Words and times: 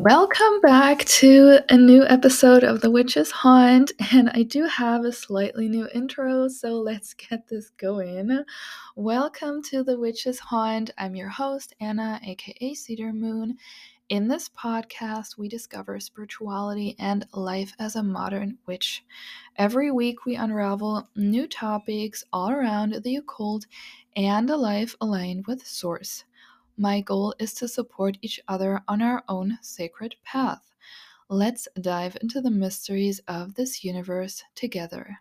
Welcome 0.00 0.60
back 0.60 1.04
to 1.06 1.58
a 1.68 1.76
new 1.76 2.06
episode 2.06 2.62
of 2.62 2.82
The 2.82 2.90
Witch's 2.90 3.32
Haunt, 3.32 3.90
and 4.12 4.30
I 4.30 4.44
do 4.44 4.62
have 4.62 5.04
a 5.04 5.10
slightly 5.10 5.68
new 5.68 5.88
intro, 5.92 6.46
so 6.46 6.80
let's 6.80 7.14
get 7.14 7.48
this 7.48 7.70
going. 7.70 8.44
Welcome 8.94 9.60
to 9.64 9.82
The 9.82 9.98
Witch's 9.98 10.38
Haunt. 10.38 10.92
I'm 10.96 11.16
your 11.16 11.30
host, 11.30 11.74
Anna, 11.80 12.20
aka 12.24 12.74
Cedar 12.74 13.12
Moon. 13.12 13.56
In 14.08 14.28
this 14.28 14.48
podcast, 14.48 15.36
we 15.36 15.48
discover 15.48 15.98
spirituality 15.98 16.94
and 17.00 17.26
life 17.34 17.72
as 17.80 17.96
a 17.96 18.02
modern 18.02 18.56
witch. 18.66 19.04
Every 19.56 19.90
week, 19.90 20.24
we 20.24 20.36
unravel 20.36 21.08
new 21.16 21.48
topics 21.48 22.22
all 22.32 22.50
around 22.52 23.02
the 23.02 23.16
occult 23.16 23.66
and 24.14 24.48
a 24.48 24.56
life 24.56 24.94
aligned 25.00 25.48
with 25.48 25.66
Source. 25.66 26.22
My 26.80 27.00
goal 27.00 27.34
is 27.40 27.54
to 27.54 27.66
support 27.66 28.18
each 28.22 28.38
other 28.46 28.80
on 28.86 29.02
our 29.02 29.24
own 29.28 29.58
sacred 29.62 30.14
path. 30.24 30.62
Let's 31.28 31.66
dive 31.80 32.16
into 32.22 32.40
the 32.40 32.52
mysteries 32.52 33.20
of 33.26 33.54
this 33.54 33.82
universe 33.82 34.44
together. 34.54 35.18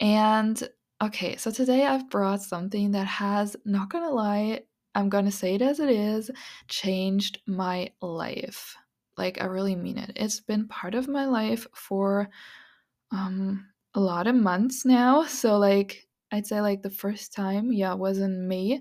And 0.00 0.66
okay, 1.02 1.36
so 1.36 1.50
today 1.50 1.84
I've 1.84 2.08
brought 2.08 2.40
something 2.40 2.92
that 2.92 3.06
has, 3.06 3.56
not 3.66 3.90
gonna 3.90 4.10
lie, 4.10 4.62
I'm 4.94 5.10
gonna 5.10 5.30
say 5.30 5.54
it 5.54 5.62
as 5.62 5.80
it 5.80 5.90
is, 5.90 6.30
changed 6.66 7.42
my 7.46 7.90
life. 8.00 8.74
Like, 9.18 9.42
I 9.42 9.44
really 9.44 9.76
mean 9.76 9.98
it. 9.98 10.12
It's 10.16 10.40
been 10.40 10.66
part 10.66 10.94
of 10.94 11.08
my 11.08 11.26
life 11.26 11.66
for 11.74 12.30
um, 13.10 13.66
a 13.94 14.00
lot 14.00 14.26
of 14.26 14.34
months 14.34 14.86
now. 14.86 15.24
So, 15.24 15.58
like, 15.58 16.06
I'd 16.32 16.46
say, 16.46 16.60
like, 16.60 16.82
the 16.82 16.90
first 16.90 17.34
time, 17.34 17.70
yeah, 17.72 17.94
was 17.94 18.18
in 18.18 18.48
May 18.48 18.80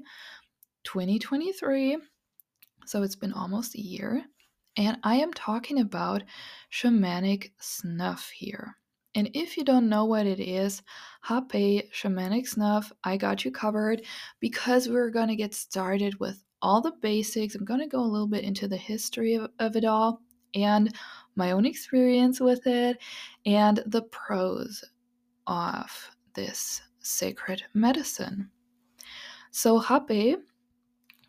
2023. 0.87 1.97
So 2.85 3.03
it's 3.03 3.17
been 3.17 3.33
almost 3.33 3.75
a 3.75 3.81
year. 3.81 4.23
And 4.77 4.97
I 5.03 5.15
am 5.15 5.33
talking 5.33 5.79
about 5.79 6.23
shamanic 6.71 7.51
snuff 7.59 8.29
here. 8.29 8.77
And 9.13 9.29
if 9.33 9.57
you 9.57 9.65
don't 9.65 9.89
know 9.89 10.05
what 10.05 10.25
it 10.25 10.39
is, 10.39 10.81
Hape 11.27 11.91
Shamanic 11.91 12.47
Snuff, 12.47 12.93
I 13.03 13.17
got 13.17 13.43
you 13.43 13.51
covered 13.51 14.03
because 14.39 14.87
we're 14.87 15.09
going 15.09 15.27
to 15.27 15.35
get 15.35 15.53
started 15.53 16.17
with 16.21 16.41
all 16.61 16.79
the 16.79 16.93
basics. 17.01 17.55
I'm 17.55 17.65
going 17.65 17.81
to 17.81 17.87
go 17.87 17.99
a 17.99 18.05
little 18.05 18.27
bit 18.27 18.45
into 18.45 18.69
the 18.69 18.77
history 18.77 19.33
of, 19.33 19.49
of 19.59 19.75
it 19.75 19.83
all 19.83 20.21
and 20.53 20.95
my 21.35 21.51
own 21.51 21.65
experience 21.65 22.39
with 22.39 22.65
it 22.65 22.97
and 23.45 23.83
the 23.87 24.03
pros 24.03 24.85
of 25.47 26.11
this 26.33 26.81
sacred 26.99 27.63
medicine. 27.73 28.49
So, 29.51 29.79
Hape 29.79 30.39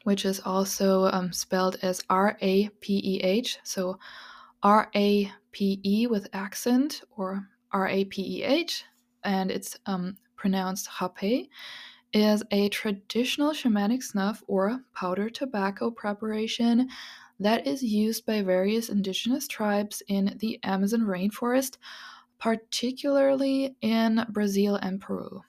which 0.09 0.25
is 0.25 0.41
also 0.47 1.05
um, 1.13 1.31
spelled 1.35 1.77
as 1.83 2.03
R 2.09 2.39
A 2.41 2.71
P 2.81 2.99
E 3.05 3.21
H. 3.21 3.59
So 3.63 3.99
R 4.63 4.91
A 4.97 5.31
P 5.53 5.83
E 5.85 6.07
with 6.07 6.27
accent 6.33 7.03
or 7.11 7.47
R 7.73 7.89
A 7.89 8.07
P 8.07 8.39
E 8.39 8.43
H, 8.43 8.85
and 9.23 9.51
it's 9.51 9.77
um, 9.85 10.17
pronounced 10.35 10.89
hape, 10.89 11.51
is 12.15 12.43
a 12.51 12.71
traditional 12.71 13.51
shamanic 13.51 14.03
snuff 14.03 14.43
or 14.47 14.81
powder 14.95 15.29
tobacco 15.29 15.91
preparation 15.91 16.89
that 17.39 17.67
is 17.67 17.83
used 17.83 18.25
by 18.25 18.41
various 18.41 18.89
indigenous 18.89 19.47
tribes 19.47 20.03
in 20.09 20.39
the 20.39 20.59
Amazon 20.63 21.03
rainforest, 21.03 21.77
particularly 22.39 23.77
in 23.83 24.25
Brazil 24.31 24.77
and 24.77 25.03
Peru. 25.03 25.43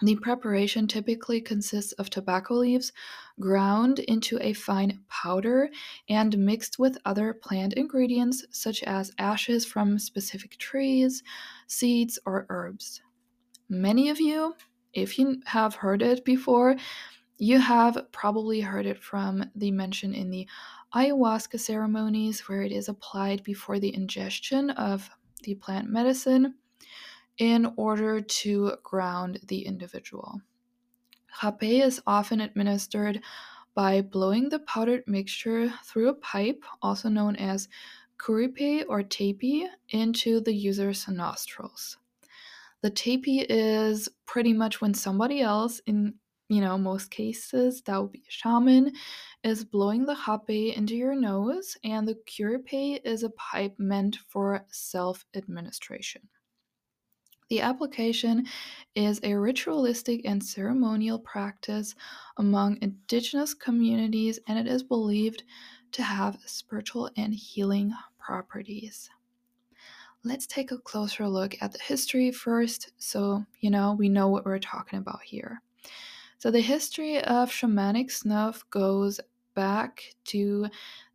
The 0.00 0.16
preparation 0.16 0.88
typically 0.88 1.40
consists 1.40 1.92
of 1.92 2.10
tobacco 2.10 2.54
leaves 2.54 2.92
ground 3.38 4.00
into 4.00 4.38
a 4.40 4.52
fine 4.52 5.00
powder 5.08 5.70
and 6.08 6.36
mixed 6.36 6.78
with 6.78 6.98
other 7.04 7.32
plant 7.32 7.74
ingredients 7.74 8.44
such 8.50 8.82
as 8.82 9.12
ashes 9.18 9.64
from 9.64 9.98
specific 9.98 10.58
trees, 10.58 11.22
seeds, 11.68 12.18
or 12.26 12.46
herbs. 12.48 13.02
Many 13.68 14.08
of 14.10 14.20
you, 14.20 14.56
if 14.92 15.18
you 15.18 15.40
have 15.46 15.76
heard 15.76 16.02
it 16.02 16.24
before, 16.24 16.76
you 17.38 17.58
have 17.58 18.06
probably 18.12 18.60
heard 18.60 18.86
it 18.86 19.02
from 19.02 19.50
the 19.54 19.70
mention 19.70 20.12
in 20.12 20.30
the 20.30 20.46
ayahuasca 20.94 21.58
ceremonies 21.58 22.40
where 22.48 22.62
it 22.62 22.72
is 22.72 22.88
applied 22.88 23.42
before 23.42 23.78
the 23.78 23.94
ingestion 23.94 24.70
of 24.70 25.08
the 25.42 25.54
plant 25.54 25.88
medicine 25.88 26.54
in 27.38 27.72
order 27.76 28.20
to 28.20 28.72
ground 28.82 29.40
the 29.48 29.66
individual. 29.66 30.40
Hape 31.40 31.62
is 31.62 32.00
often 32.06 32.40
administered 32.40 33.22
by 33.74 34.00
blowing 34.00 34.48
the 34.48 34.60
powdered 34.60 35.02
mixture 35.06 35.68
through 35.84 36.08
a 36.08 36.14
pipe, 36.14 36.64
also 36.80 37.08
known 37.08 37.36
as 37.36 37.68
kuripe 38.18 38.84
or 38.88 39.02
tepi, 39.02 39.68
into 39.88 40.40
the 40.40 40.54
user's 40.54 41.08
nostrils. 41.08 41.98
The 42.82 42.90
tepi 42.90 43.46
is 43.48 44.08
pretty 44.26 44.52
much 44.52 44.80
when 44.80 44.94
somebody 44.94 45.40
else, 45.40 45.80
in 45.86 46.14
you 46.48 46.60
know 46.60 46.78
most 46.78 47.10
cases 47.10 47.82
that 47.82 48.00
would 48.00 48.12
be 48.12 48.24
a 48.28 48.30
shaman, 48.30 48.92
is 49.42 49.64
blowing 49.64 50.04
the 50.04 50.14
hape 50.14 50.76
into 50.76 50.94
your 50.94 51.16
nose, 51.16 51.76
and 51.82 52.06
the 52.06 52.14
kuripe 52.26 53.00
is 53.04 53.22
a 53.24 53.30
pipe 53.30 53.74
meant 53.78 54.16
for 54.28 54.64
self 54.70 55.24
administration. 55.34 56.28
The 57.48 57.60
application 57.60 58.46
is 58.94 59.20
a 59.22 59.34
ritualistic 59.34 60.22
and 60.24 60.42
ceremonial 60.42 61.18
practice 61.18 61.94
among 62.38 62.78
indigenous 62.80 63.52
communities, 63.52 64.38
and 64.48 64.58
it 64.58 64.66
is 64.66 64.82
believed 64.82 65.44
to 65.92 66.02
have 66.02 66.38
spiritual 66.46 67.10
and 67.16 67.34
healing 67.34 67.92
properties. 68.18 69.10
Let's 70.24 70.46
take 70.46 70.72
a 70.72 70.78
closer 70.78 71.28
look 71.28 71.56
at 71.60 71.72
the 71.72 71.78
history 71.78 72.32
first 72.32 72.92
so 72.96 73.44
you 73.60 73.70
know 73.70 73.94
we 73.98 74.08
know 74.08 74.28
what 74.28 74.46
we're 74.46 74.58
talking 74.58 74.98
about 74.98 75.22
here. 75.22 75.60
So, 76.38 76.50
the 76.50 76.60
history 76.60 77.22
of 77.22 77.50
shamanic 77.50 78.10
snuff 78.10 78.64
goes 78.70 79.20
back 79.54 80.02
to 80.24 80.66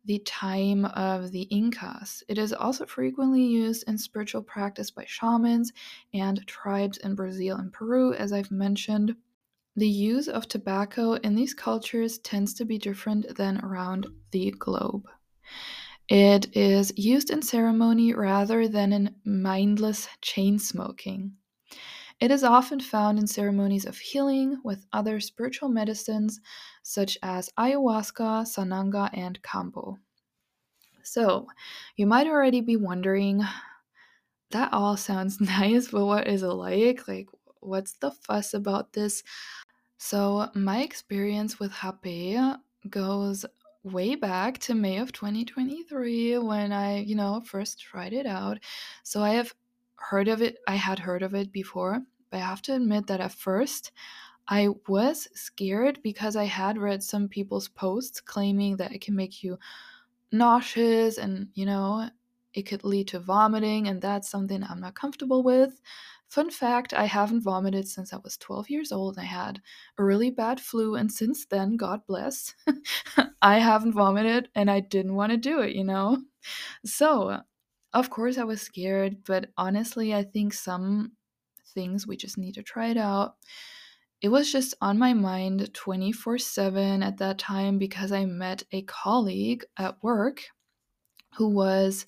the 0.04 0.18
time 0.20 0.84
of 0.86 1.30
the 1.30 1.42
Incas. 1.42 2.22
It 2.28 2.38
is 2.38 2.52
also 2.52 2.86
frequently 2.86 3.44
used 3.44 3.84
in 3.88 3.98
spiritual 3.98 4.42
practice 4.42 4.90
by 4.90 5.04
shamans 5.06 5.72
and 6.14 6.46
tribes 6.46 6.98
in 6.98 7.14
Brazil 7.14 7.56
and 7.56 7.72
Peru, 7.72 8.14
as 8.14 8.32
I've 8.32 8.50
mentioned. 8.50 9.14
The 9.76 9.88
use 9.88 10.28
of 10.28 10.48
tobacco 10.48 11.12
in 11.14 11.34
these 11.34 11.54
cultures 11.54 12.18
tends 12.18 12.54
to 12.54 12.64
be 12.64 12.78
different 12.78 13.36
than 13.36 13.58
around 13.64 14.06
the 14.30 14.50
globe. 14.58 15.06
It 16.08 16.56
is 16.56 16.92
used 16.96 17.30
in 17.30 17.40
ceremony 17.40 18.12
rather 18.12 18.66
than 18.66 18.92
in 18.92 19.14
mindless 19.24 20.08
chain 20.20 20.58
smoking. 20.58 21.36
It 22.20 22.30
is 22.30 22.44
often 22.44 22.78
found 22.80 23.18
in 23.18 23.26
ceremonies 23.26 23.84
of 23.84 23.98
healing 23.98 24.60
with 24.62 24.86
other 24.92 25.18
spiritual 25.18 25.68
medicines 25.68 26.40
such 26.82 27.18
as 27.22 27.50
ayahuasca, 27.58 28.44
sananga, 28.46 29.10
and 29.12 29.42
kambo. 29.42 29.98
So, 31.02 31.46
you 31.96 32.06
might 32.06 32.26
already 32.26 32.62
be 32.62 32.76
wondering 32.76 33.42
that 34.50 34.72
all 34.72 34.96
sounds 34.96 35.40
nice, 35.40 35.88
but 35.90 36.06
what 36.06 36.26
is 36.26 36.42
it 36.42 36.48
like? 36.48 37.06
Like, 37.08 37.28
what's 37.60 37.94
the 37.94 38.10
fuss 38.10 38.54
about 38.54 38.92
this? 38.92 39.22
So, 39.98 40.50
my 40.54 40.82
experience 40.82 41.60
with 41.60 41.72
Hape 41.72 42.58
goes 42.90 43.46
way 43.84 44.14
back 44.16 44.58
to 44.60 44.74
May 44.74 44.98
of 44.98 45.12
2023 45.12 46.38
when 46.38 46.72
I, 46.72 46.98
you 47.00 47.14
know, 47.16 47.42
first 47.42 47.80
tried 47.80 48.12
it 48.12 48.26
out. 48.26 48.58
So, 49.04 49.22
I 49.22 49.30
have 49.32 49.54
heard 49.96 50.28
of 50.28 50.42
it, 50.42 50.58
I 50.68 50.76
had 50.76 51.00
heard 51.00 51.22
of 51.22 51.34
it 51.34 51.52
before, 51.52 52.02
I 52.32 52.38
have 52.38 52.62
to 52.62 52.74
admit 52.74 53.06
that 53.08 53.20
at 53.20 53.32
first 53.32 53.92
I 54.48 54.68
was 54.88 55.28
scared 55.34 56.00
because 56.02 56.36
I 56.36 56.44
had 56.44 56.78
read 56.78 57.02
some 57.02 57.28
people's 57.28 57.68
posts 57.68 58.20
claiming 58.20 58.76
that 58.78 58.92
it 58.92 59.00
can 59.02 59.16
make 59.16 59.42
you 59.42 59.58
nauseous 60.32 61.18
and, 61.18 61.48
you 61.54 61.66
know, 61.66 62.10
it 62.54 62.62
could 62.62 62.84
lead 62.84 63.08
to 63.08 63.20
vomiting, 63.20 63.86
and 63.88 64.02
that's 64.02 64.28
something 64.28 64.64
I'm 64.64 64.80
not 64.80 64.94
comfortable 64.96 65.42
with. 65.44 65.80
Fun 66.28 66.50
fact 66.50 66.92
I 66.94 67.04
haven't 67.04 67.42
vomited 67.42 67.86
since 67.88 68.12
I 68.12 68.18
was 68.18 68.36
12 68.36 68.70
years 68.70 68.90
old. 68.92 69.18
I 69.18 69.24
had 69.24 69.62
a 69.98 70.04
really 70.04 70.30
bad 70.30 70.60
flu, 70.60 70.96
and 70.96 71.12
since 71.12 71.46
then, 71.46 71.76
God 71.76 72.06
bless, 72.06 72.54
I 73.42 73.58
haven't 73.58 73.92
vomited 73.92 74.50
and 74.54 74.70
I 74.70 74.80
didn't 74.80 75.14
want 75.14 75.30
to 75.32 75.36
do 75.36 75.60
it, 75.60 75.74
you 75.76 75.84
know? 75.84 76.22
So, 76.84 77.42
of 77.92 78.10
course, 78.10 78.38
I 78.38 78.44
was 78.44 78.62
scared, 78.62 79.24
but 79.24 79.50
honestly, 79.56 80.14
I 80.14 80.24
think 80.24 80.54
some 80.54 81.12
things 81.70 82.06
we 82.06 82.16
just 82.16 82.38
need 82.38 82.54
to 82.54 82.62
try 82.62 82.88
it 82.88 82.96
out. 82.96 83.36
It 84.20 84.28
was 84.28 84.52
just 84.52 84.74
on 84.80 84.98
my 84.98 85.14
mind 85.14 85.72
24 85.72 86.38
7 86.38 87.02
at 87.02 87.18
that 87.18 87.38
time 87.38 87.78
because 87.78 88.12
I 88.12 88.26
met 88.26 88.62
a 88.72 88.82
colleague 88.82 89.64
at 89.78 90.02
work 90.02 90.42
who 91.36 91.48
was 91.48 92.06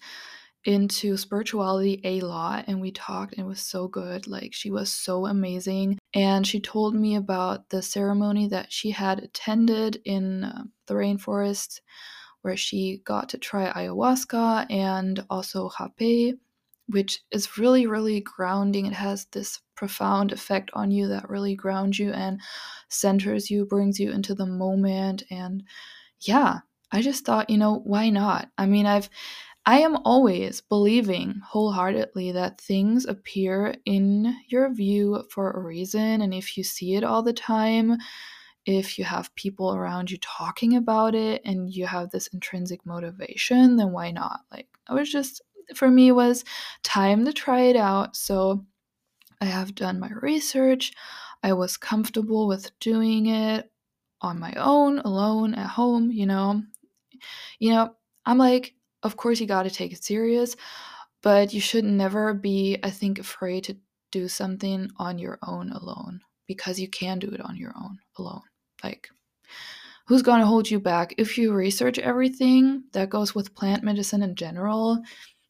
into 0.65 1.17
spirituality 1.17 2.01
a 2.05 2.21
lot 2.21 2.65
and 2.69 2.81
we 2.81 2.93
talked 2.93 3.33
and 3.33 3.45
it 3.45 3.49
was 3.49 3.61
so 3.61 3.89
good 3.89 4.29
like 4.29 4.55
she 4.55 4.71
was 4.71 4.93
so 4.93 5.27
amazing 5.27 5.99
and 6.15 6.47
she 6.47 6.61
told 6.61 6.95
me 6.95 7.17
about 7.17 7.69
the 7.71 7.83
ceremony 7.83 8.47
that 8.47 8.73
she 8.73 8.93
had 8.93 9.19
attended 9.19 10.01
in 10.05 10.45
uh, 10.45 10.63
the 10.87 10.95
rainforest 10.95 11.81
where 12.43 12.57
she 12.57 13.01
got 13.05 13.29
to 13.31 13.39
try 13.39 13.73
ayahuasca 13.73 14.67
and 14.71 15.25
also 15.31 15.69
hape, 15.69 16.41
which 16.89 17.21
is 17.31 17.59
really, 17.59 17.87
really 17.87 18.21
grounding. 18.21 18.87
It 18.87 18.93
has 18.93 19.27
this 19.27 19.61
profound 19.75 20.33
effect 20.33 20.71
on 20.75 20.91
you 20.91 21.09
that 21.09 21.29
really 21.29 21.55
grounds 21.55 21.99
you 21.99 22.13
and 22.13 22.41
centers 22.89 23.51
you, 23.51 23.65
brings 23.65 23.99
you 23.99 24.11
into 24.11 24.35
the 24.35 24.47
moment. 24.47 25.23
And 25.31 25.65
yeah, 26.21 26.59
I 26.93 27.03
just 27.03 27.25
thought, 27.25 27.51
you 27.51 27.59
know, 27.59 27.81
why 27.85 28.11
not? 28.11 28.49
I 28.59 28.67
mean, 28.67 28.87
I've 28.87 29.09
I 29.65 29.79
am 29.79 29.99
always 30.05 30.61
believing 30.61 31.41
wholeheartedly 31.45 32.33
that 32.33 32.61
things 32.61 33.07
appear 33.07 33.77
in 33.85 34.37
your 34.49 34.75
view 34.75 35.23
for 35.31 35.53
a 35.53 35.61
reason. 35.61 36.21
And 36.21 36.35
if 36.35 36.59
you 36.59 36.65
see 36.65 36.97
it 36.97 37.05
all 37.05 37.23
the 37.23 37.33
time, 37.33 37.97
if 38.67 38.99
you 38.99 39.05
have 39.05 39.35
people 39.37 39.73
around 39.73 40.11
you 40.11 40.19
talking 40.19 40.77
about 40.77 41.15
it 41.15 41.43
and 41.45 41.73
you 41.73 41.87
have 41.87 42.11
this 42.11 42.27
intrinsic 42.29 42.85
motivation, 42.85 43.77
then 43.77 43.93
why 43.93 44.11
not? 44.11 44.41
Like, 44.51 44.67
I 44.89 44.95
was 44.95 45.11
just, 45.11 45.41
for 45.75 45.91
me, 45.91 46.13
was 46.13 46.45
time 46.83 47.25
to 47.25 47.33
try 47.33 47.63
it 47.63 47.77
out. 47.77 48.17
So 48.17 48.65
I 49.41 49.47
have 49.47 49.75
done 49.75 50.01
my 50.01 50.11
research. 50.21 50.93
I 51.43 51.53
was 51.53 51.77
comfortable 51.77 52.47
with 52.47 52.79
doing 52.79 53.27
it 53.27 53.71
on 54.21 54.39
my 54.39 54.53
own, 54.57 55.01
alone, 55.01 55.55
at 55.55 55.69
home, 55.69 56.11
you 56.11 56.27
know. 56.27 56.63
You 57.59 57.71
know, 57.73 57.97
I'm 58.25 58.39
like, 58.39 58.75
of 59.03 59.17
course 59.17 59.41
you 59.41 59.47
got 59.47 59.65
to 59.65 59.71
take 59.71 59.93
it 59.93 60.05
serious, 60.05 60.55
but 61.23 61.53
you 61.53 61.61
should 61.61 61.85
never 61.85 62.35
be, 62.35 62.79
I 62.83 62.91
think, 62.91 63.19
afraid 63.19 63.65
to 63.65 63.77
do 64.13 64.29
something 64.29 64.91
on 64.99 65.19
your 65.19 65.39
own 65.43 65.73
alone 65.73 66.21
because 66.47 66.79
you 66.79 66.89
can 66.89 67.19
do 67.19 67.29
it 67.29 67.41
on 67.41 67.57
your 67.57 67.73
own 67.77 67.99
alone. 68.19 68.43
Like, 68.85 69.09
who's 70.07 70.23
going 70.23 70.41
to 70.41 70.47
hold 70.47 70.71
you 70.71 70.79
back? 70.79 71.15
If 71.19 71.39
you 71.39 71.53
research 71.53 71.99
everything 71.99 72.85
that 72.93 73.11
goes 73.11 73.35
with 73.35 73.55
plant 73.55 73.83
medicine 73.83 74.23
in 74.23 74.35
general, 74.35 75.03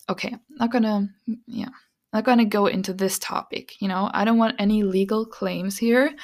okay, 0.09 0.37
not 0.51 0.73
gonna, 0.73 1.09
yeah, 1.47 1.69
not 2.13 2.25
gonna 2.25 2.45
go 2.45 2.67
into 2.67 2.93
this 2.93 3.19
topic. 3.19 3.81
You 3.81 3.89
know, 3.89 4.11
I 4.13 4.25
don't 4.25 4.39
want 4.39 4.57
any 4.59 4.83
legal 4.83 5.27
claims 5.27 5.79
here. 5.79 6.15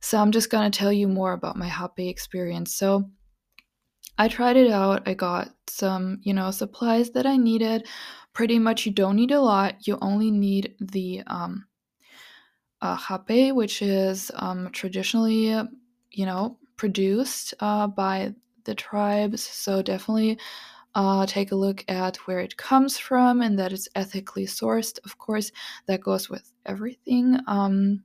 So 0.00 0.18
I'm 0.18 0.32
just 0.32 0.50
gonna 0.50 0.70
tell 0.70 0.92
you 0.92 1.08
more 1.08 1.32
about 1.32 1.56
my 1.56 1.68
hape 1.68 2.08
experience. 2.08 2.74
So, 2.74 3.10
I 4.20 4.26
tried 4.26 4.56
it 4.56 4.70
out. 4.70 5.06
I 5.06 5.14
got 5.14 5.50
some, 5.68 6.20
you 6.24 6.34
know, 6.34 6.50
supplies 6.50 7.10
that 7.10 7.24
I 7.24 7.36
needed. 7.36 7.86
Pretty 8.32 8.58
much, 8.58 8.84
you 8.84 8.92
don't 8.92 9.14
need 9.14 9.30
a 9.30 9.40
lot. 9.40 9.86
You 9.86 9.96
only 10.02 10.32
need 10.32 10.74
the 10.80 11.22
um, 11.28 11.66
uh, 12.82 12.96
hape, 12.96 13.54
which 13.54 13.80
is 13.80 14.30
um, 14.34 14.70
traditionally, 14.72 15.50
you 16.10 16.26
know, 16.26 16.58
produced 16.76 17.54
uh, 17.60 17.86
by 17.86 18.34
the 18.64 18.74
tribes. 18.74 19.42
So 19.42 19.82
definitely 19.82 20.38
uh, 20.94 21.26
take 21.26 21.52
a 21.52 21.56
look 21.56 21.84
at 21.88 22.16
where 22.26 22.40
it 22.40 22.56
comes 22.56 22.98
from 22.98 23.42
and 23.42 23.58
that 23.58 23.72
it's 23.72 23.88
ethically 23.94 24.46
sourced. 24.46 24.98
Of 25.04 25.18
course, 25.18 25.52
that 25.86 26.00
goes 26.00 26.28
with 26.28 26.52
everything. 26.66 27.38
Um, 27.46 28.02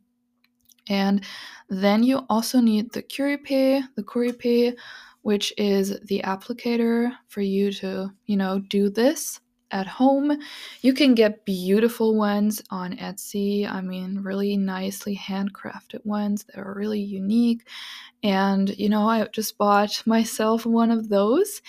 and 0.90 1.24
then 1.70 2.04
you 2.04 2.26
also 2.30 2.60
need 2.60 2.92
the 2.92 3.04
Kuripe. 3.04 3.84
The 3.96 4.04
Kuripe 4.04 4.76
which 5.24 5.54
is 5.58 5.98
the 6.02 6.22
applicator 6.24 7.12
for 7.28 7.42
you 7.42 7.72
to, 7.72 8.12
you 8.26 8.38
know, 8.38 8.60
do 8.60 8.90
this 8.90 9.40
at 9.72 9.88
home. 9.88 10.38
You 10.82 10.94
can 10.94 11.16
get 11.16 11.46
beautiful 11.46 12.16
ones 12.16 12.62
on 12.70 12.96
Etsy. 12.98 13.68
I 13.70 13.82
mean, 13.82 14.20
really 14.20 14.56
nicely 14.58 15.18
handcrafted 15.18 16.06
ones 16.06 16.44
that 16.44 16.60
are 16.60 16.76
really 16.76 17.00
unique. 17.00 17.68
And, 18.22 18.78
you 18.78 18.90
know, 18.90 19.08
I 19.08 19.26
just 19.32 19.58
bought 19.58 20.04
myself 20.06 20.66
one 20.66 20.92
of 20.92 21.10
those. 21.10 21.62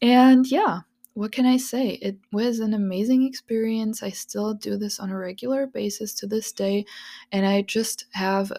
And 0.00 0.50
yeah, 0.50 0.80
what 1.14 1.32
can 1.32 1.46
I 1.46 1.56
say? 1.56 1.98
It 2.00 2.16
was 2.32 2.60
an 2.60 2.74
amazing 2.74 3.26
experience. 3.26 4.02
I 4.02 4.10
still 4.10 4.54
do 4.54 4.76
this 4.76 5.00
on 5.00 5.10
a 5.10 5.16
regular 5.16 5.66
basis 5.66 6.14
to 6.14 6.26
this 6.26 6.52
day. 6.52 6.84
And 7.32 7.46
I 7.46 7.62
just 7.62 8.06
have 8.12 8.52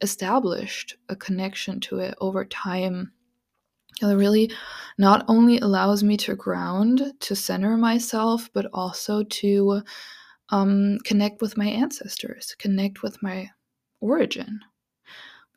established 0.00 0.96
a 1.08 1.16
connection 1.16 1.80
to 1.80 1.98
it 1.98 2.14
over 2.20 2.44
time 2.44 3.12
it 4.02 4.06
really 4.06 4.50
not 4.98 5.24
only 5.28 5.58
allows 5.58 6.02
me 6.02 6.16
to 6.18 6.34
ground, 6.34 7.12
to 7.20 7.36
center 7.36 7.76
myself, 7.76 8.50
but 8.52 8.66
also 8.72 9.22
to 9.22 9.82
um, 10.50 10.98
connect 11.04 11.40
with 11.40 11.56
my 11.56 11.66
ancestors, 11.66 12.54
connect 12.58 13.02
with 13.02 13.22
my 13.22 13.50
origin. 14.00 14.60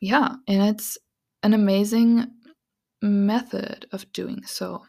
Yeah, 0.00 0.36
and 0.46 0.62
it's 0.68 0.98
an 1.42 1.54
amazing 1.54 2.26
method 3.02 3.86
of 3.92 4.10
doing 4.12 4.42
so. 4.44 4.84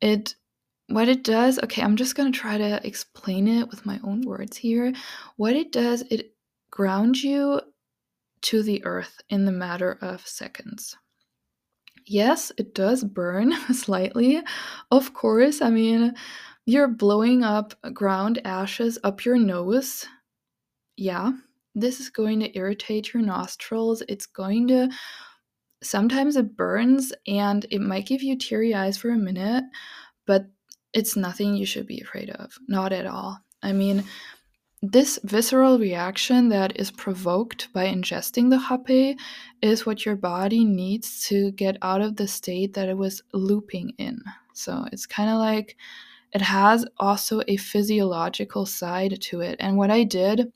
It 0.00 0.34
what 0.88 1.08
it 1.08 1.22
does, 1.22 1.60
okay, 1.62 1.82
I'm 1.82 1.94
just 1.94 2.16
going 2.16 2.32
to 2.32 2.38
try 2.38 2.58
to 2.58 2.84
explain 2.84 3.46
it 3.46 3.70
with 3.70 3.86
my 3.86 4.00
own 4.02 4.22
words 4.22 4.56
here. 4.56 4.92
What 5.36 5.54
it 5.54 5.70
does, 5.70 6.02
it 6.10 6.34
grounds 6.72 7.22
you 7.22 7.60
to 8.42 8.62
the 8.62 8.84
earth 8.84 9.20
in 9.28 9.44
the 9.44 9.52
matter 9.52 9.98
of 10.00 10.26
seconds. 10.26 10.96
Yes, 12.06 12.50
it 12.58 12.74
does 12.74 13.04
burn 13.04 13.52
slightly. 13.72 14.42
Of 14.90 15.14
course, 15.14 15.62
I 15.62 15.70
mean, 15.70 16.14
you're 16.66 16.88
blowing 16.88 17.44
up 17.44 17.74
ground 17.92 18.40
ashes 18.44 18.98
up 19.04 19.24
your 19.24 19.38
nose. 19.38 20.06
Yeah, 20.96 21.32
this 21.74 22.00
is 22.00 22.10
going 22.10 22.40
to 22.40 22.56
irritate 22.56 23.14
your 23.14 23.22
nostrils. 23.22 24.02
It's 24.08 24.26
going 24.26 24.66
to 24.68 24.90
sometimes 25.82 26.36
it 26.36 26.56
burns 26.56 27.12
and 27.26 27.66
it 27.70 27.80
might 27.80 28.06
give 28.06 28.22
you 28.22 28.36
teary 28.36 28.74
eyes 28.74 28.96
for 28.96 29.10
a 29.10 29.16
minute, 29.16 29.64
but 30.26 30.46
it's 30.92 31.16
nothing 31.16 31.54
you 31.54 31.66
should 31.66 31.86
be 31.86 32.00
afraid 32.00 32.30
of. 32.30 32.52
Not 32.68 32.92
at 32.92 33.06
all. 33.06 33.38
I 33.62 33.72
mean, 33.72 34.04
this 34.82 35.18
visceral 35.24 35.78
reaction 35.78 36.48
that 36.48 36.78
is 36.80 36.90
provoked 36.90 37.72
by 37.72 37.86
ingesting 37.86 38.48
the 38.48 38.58
hape 38.58 39.18
is 39.60 39.84
what 39.84 40.06
your 40.06 40.16
body 40.16 40.64
needs 40.64 41.26
to 41.28 41.52
get 41.52 41.76
out 41.82 42.00
of 42.00 42.16
the 42.16 42.26
state 42.26 42.74
that 42.74 42.88
it 42.88 42.96
was 42.96 43.22
looping 43.34 43.92
in. 43.98 44.22
So 44.54 44.86
it's 44.90 45.06
kind 45.06 45.28
of 45.28 45.38
like 45.38 45.76
it 46.32 46.40
has 46.40 46.86
also 46.98 47.42
a 47.46 47.56
physiological 47.56 48.64
side 48.64 49.20
to 49.20 49.40
it. 49.40 49.56
And 49.60 49.76
what 49.76 49.90
I 49.90 50.04
did, 50.04 50.50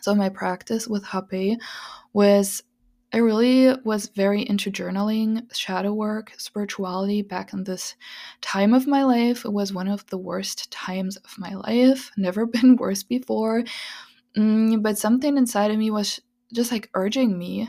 so 0.00 0.14
my 0.14 0.28
practice 0.30 0.88
with 0.88 1.04
hape 1.04 1.58
was 2.12 2.62
I 3.14 3.18
really 3.18 3.72
was 3.84 4.08
very 4.08 4.42
into 4.42 4.72
journaling, 4.72 5.46
shadow 5.54 5.92
work, 5.94 6.32
spirituality 6.36 7.22
back 7.22 7.52
in 7.52 7.62
this 7.62 7.94
time 8.40 8.74
of 8.74 8.88
my 8.88 9.04
life. 9.04 9.44
It 9.44 9.52
was 9.52 9.72
one 9.72 9.86
of 9.86 10.04
the 10.06 10.18
worst 10.18 10.68
times 10.72 11.16
of 11.18 11.38
my 11.38 11.54
life, 11.54 12.10
never 12.16 12.44
been 12.44 12.74
worse 12.74 13.04
before. 13.04 13.62
Mm, 14.36 14.82
but 14.82 14.98
something 14.98 15.36
inside 15.36 15.70
of 15.70 15.78
me 15.78 15.92
was 15.92 16.20
just 16.52 16.72
like 16.72 16.90
urging 16.94 17.38
me 17.38 17.68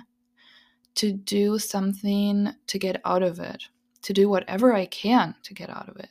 to 0.95 1.11
do 1.11 1.59
something 1.59 2.51
to 2.65 2.79
get 2.79 2.99
out 3.05 3.21
of 3.21 3.39
it, 3.39 3.65
to 4.01 4.13
do 4.13 4.27
whatever 4.27 4.73
I 4.73 4.87
can 4.87 5.35
to 5.43 5.53
get 5.53 5.69
out 5.69 5.89
of 5.89 5.97
it, 5.97 6.09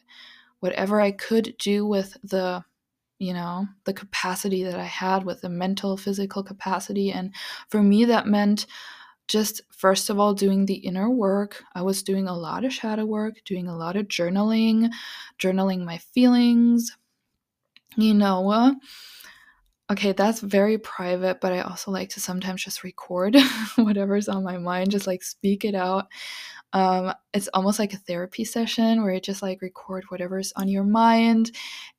whatever 0.60 1.00
I 1.00 1.10
could 1.10 1.56
do 1.58 1.84
with 1.84 2.16
the 2.22 2.64
you 3.18 3.32
know, 3.32 3.66
the 3.84 3.94
capacity 3.94 4.64
that 4.64 4.78
I 4.78 4.84
had 4.84 5.24
with 5.24 5.40
the 5.40 5.48
mental, 5.48 5.96
physical 5.96 6.42
capacity. 6.42 7.10
And 7.10 7.32
for 7.68 7.80
me, 7.80 8.04
that 8.04 8.26
meant 8.26 8.66
just 9.28 9.62
first 9.71 10.11
of 10.11 10.19
all 10.19 10.35
doing 10.35 10.66
the 10.66 10.75
inner 10.75 11.11
work. 11.11 11.62
I 11.75 11.83
was 11.83 12.02
doing 12.02 12.28
a 12.28 12.37
lot 12.37 12.64
of 12.64 12.73
shadow 12.73 13.04
work, 13.04 13.37
doing 13.45 13.69
a 13.69 13.76
lot 13.76 13.97
of 13.97 14.09
journaling, 14.09 14.90
journaling 15.38 15.85
my 15.85 15.99
feelings. 15.99 16.97
You 17.97 18.14
know, 18.14 18.50
uh, 18.50 18.73
okay, 19.90 20.12
that's 20.12 20.40
very 20.40 20.78
private, 20.78 21.40
but 21.40 21.52
I 21.52 21.61
also 21.61 21.90
like 21.90 22.11
to 22.11 22.21
sometimes 22.21 22.64
just 22.64 22.83
record 22.83 23.37
whatever's 23.76 24.28
on 24.28 24.43
my 24.43 24.59
mind, 24.59 24.90
just 24.90 25.07
like 25.07 25.23
speak 25.23 25.64
it 25.64 25.75
out. 25.75 26.09
Um, 26.73 27.14
it's 27.33 27.49
almost 27.54 27.78
like 27.78 27.93
a 27.93 27.99
therapy 27.99 28.45
session 28.45 29.02
where 29.02 29.14
you 29.14 29.21
just 29.21 29.43
like 29.43 29.62
record 29.62 30.04
whatever's 30.09 30.52
on 30.57 30.69
your 30.69 30.83
mind. 30.83 31.52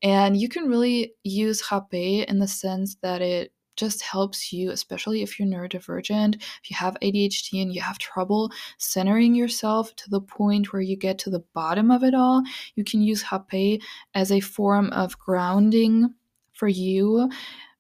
And 0.03 0.36
you 0.36 0.50
can 0.50 0.67
really 0.67 1.13
use 1.24 1.65
hape 1.70 2.27
in 2.27 2.39
the 2.39 2.48
sense 2.48 2.98
that 3.01 3.22
it 3.22 3.53
just 3.75 4.01
helps 4.01 4.51
you, 4.53 4.72
especially 4.72 5.22
if 5.22 5.39
you're 5.39 5.48
neurodivergent, 5.48 6.36
if 6.36 6.70
you 6.70 6.75
have 6.75 6.98
ADHD 7.01 7.62
and 7.62 7.74
you 7.74 7.82
have 7.82 7.98
trouble 7.98 8.51
centering 8.77 9.36
yourself 9.36 9.96
to 9.98 10.10
the 10.10 10.22
point 10.22 10.72
where 10.72 10.82
you 10.82 10.96
get 10.96 11.17
to 11.20 11.29
the 11.29 11.44
bottom 11.53 11.91
of 11.91 12.03
it 12.03 12.13
all, 12.13 12.44
you 12.75 12.84
can 12.84 13.01
use 13.01 13.24
Hape 13.24 13.82
as 14.13 14.32
a 14.32 14.39
form 14.39 14.89
of 14.91 15.17
grounding 15.20 16.13
for 16.53 16.67
you. 16.67 17.29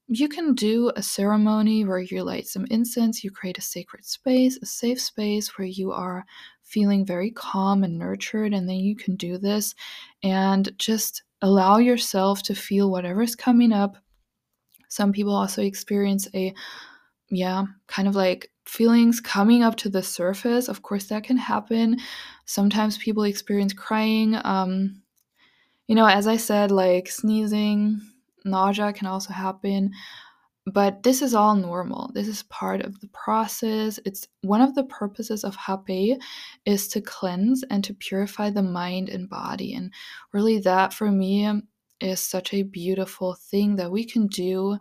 You 0.07 0.29
can 0.29 0.53
do 0.53 0.91
a 0.95 1.01
ceremony 1.01 1.83
where 1.83 1.99
you 1.99 2.23
light 2.23 2.47
some 2.47 2.67
incense, 2.69 3.23
you 3.23 3.31
create 3.31 3.57
a 3.57 3.61
sacred 3.61 4.05
space, 4.05 4.59
a 4.61 4.65
safe 4.65 5.01
space 5.01 5.57
where 5.57 5.67
you 5.67 5.91
are 5.91 6.25
feeling 6.61 7.05
very 7.05 7.31
calm 7.31 7.83
and 7.83 7.97
nurtured, 7.97 8.53
and 8.53 8.69
then 8.69 8.77
you 8.77 8.95
can 8.95 9.15
do 9.15 9.37
this 9.37 9.73
and 10.21 10.77
just 10.77 11.23
allow 11.41 11.77
yourself 11.77 12.43
to 12.43 12.55
feel 12.55 12.91
whatever's 12.91 13.35
coming 13.35 13.71
up 13.71 13.97
some 14.95 15.11
people 15.11 15.35
also 15.35 15.61
experience 15.61 16.25
a, 16.33 16.53
yeah, 17.29 17.65
kind 17.87 18.07
of 18.07 18.15
like 18.15 18.49
feelings 18.63 19.19
coming 19.19 19.61
up 19.61 19.75
to 19.75 19.89
the 19.89 20.01
surface. 20.01 20.69
Of 20.69 20.83
course, 20.83 21.07
that 21.07 21.25
can 21.25 21.35
happen. 21.35 21.99
Sometimes 22.45 22.97
people 22.97 23.23
experience 23.23 23.73
crying. 23.73 24.37
Um, 24.45 25.01
you 25.87 25.95
know, 25.95 26.07
as 26.07 26.27
I 26.27 26.37
said, 26.37 26.71
like 26.71 27.09
sneezing, 27.09 27.99
nausea 28.45 28.93
can 28.93 29.07
also 29.07 29.33
happen. 29.33 29.91
But 30.65 31.03
this 31.03 31.21
is 31.21 31.35
all 31.35 31.55
normal. 31.55 32.11
This 32.13 32.29
is 32.29 32.43
part 32.43 32.81
of 32.81 32.97
the 33.01 33.09
process. 33.09 33.99
It's 34.05 34.29
one 34.43 34.61
of 34.61 34.75
the 34.75 34.85
purposes 34.85 35.43
of 35.43 35.57
Hape 35.57 36.17
is 36.65 36.87
to 36.87 37.01
cleanse 37.01 37.65
and 37.69 37.83
to 37.83 37.93
purify 37.93 38.49
the 38.49 38.63
mind 38.63 39.09
and 39.09 39.29
body. 39.29 39.73
And 39.73 39.91
really, 40.31 40.59
that 40.59 40.93
for 40.93 41.11
me 41.11 41.61
is 41.99 42.19
such 42.19 42.53
a 42.53 42.63
beautiful 42.63 43.35
thing 43.35 43.75
that 43.77 43.91
we 43.91 44.05
can 44.05 44.27
do 44.27 44.77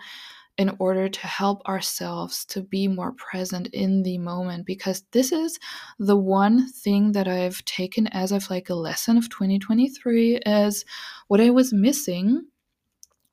in 0.57 0.77
order 0.79 1.09
to 1.09 1.27
help 1.27 1.67
ourselves 1.67 2.45
to 2.45 2.63
be 2.63 2.87
more 2.87 3.13
present 3.13 3.67
in 3.69 4.03
the 4.05 4.19
moment 4.19 4.65
because 4.65 5.05
this 5.11 5.33
is 5.33 5.59
the 5.99 6.17
one 6.17 6.71
thing 6.71 7.13
that 7.13 7.27
I've 7.27 7.65
taken 7.65 8.07
as 8.09 8.31
of 8.31 8.49
like 8.51 8.71
a 8.71 8.75
lesson 8.75 9.19
of 9.19 9.29
2023 9.31 10.37
is 10.47 10.85
what 11.27 11.41
I 11.41 11.51
was 11.51 11.73
missing 11.73 12.47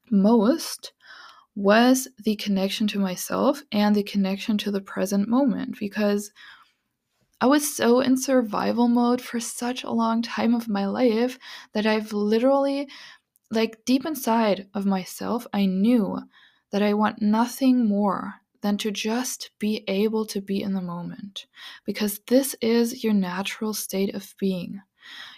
most 0.10 0.94
was 1.56 2.08
the 2.24 2.36
connection 2.38 2.88
to 2.88 3.00
myself 3.00 3.62
and 3.72 3.96
the 3.96 4.04
connection 4.04 4.58
to 4.58 4.72
the 4.72 4.82
present 4.82 5.28
moment 5.28 5.78
because 5.80 6.32
I 7.40 7.48
was 7.48 7.76
so 7.76 8.02
in 8.02 8.18
survival 8.18 8.88
mode 8.88 9.22
for 9.22 9.40
such 9.40 9.84
a 9.84 9.92
long 9.92 10.22
time 10.22 10.54
of 10.54 10.70
my 10.70 10.86
life 10.86 11.40
that 11.74 11.86
I've 11.86 12.14
literally 12.14 12.88
like 13.52 13.84
deep 13.86 14.06
inside 14.06 14.68
of 14.74 14.86
myself 14.86 15.46
I 15.54 15.66
knew 15.66 16.20
that 16.72 16.82
I 16.82 16.94
want 16.94 17.22
nothing 17.22 17.88
more 17.88 18.36
than 18.62 18.78
to 18.78 18.92
just 18.92 19.52
be 19.60 19.84
able 19.88 20.26
to 20.28 20.42
be 20.42 20.62
in 20.62 20.74
the 20.74 20.82
moment. 20.82 21.48
Because 21.86 22.20
this 22.28 22.56
is 22.62 23.04
your 23.04 23.14
natural 23.14 23.74
state 23.74 24.16
of 24.16 24.34
being. 24.40 24.82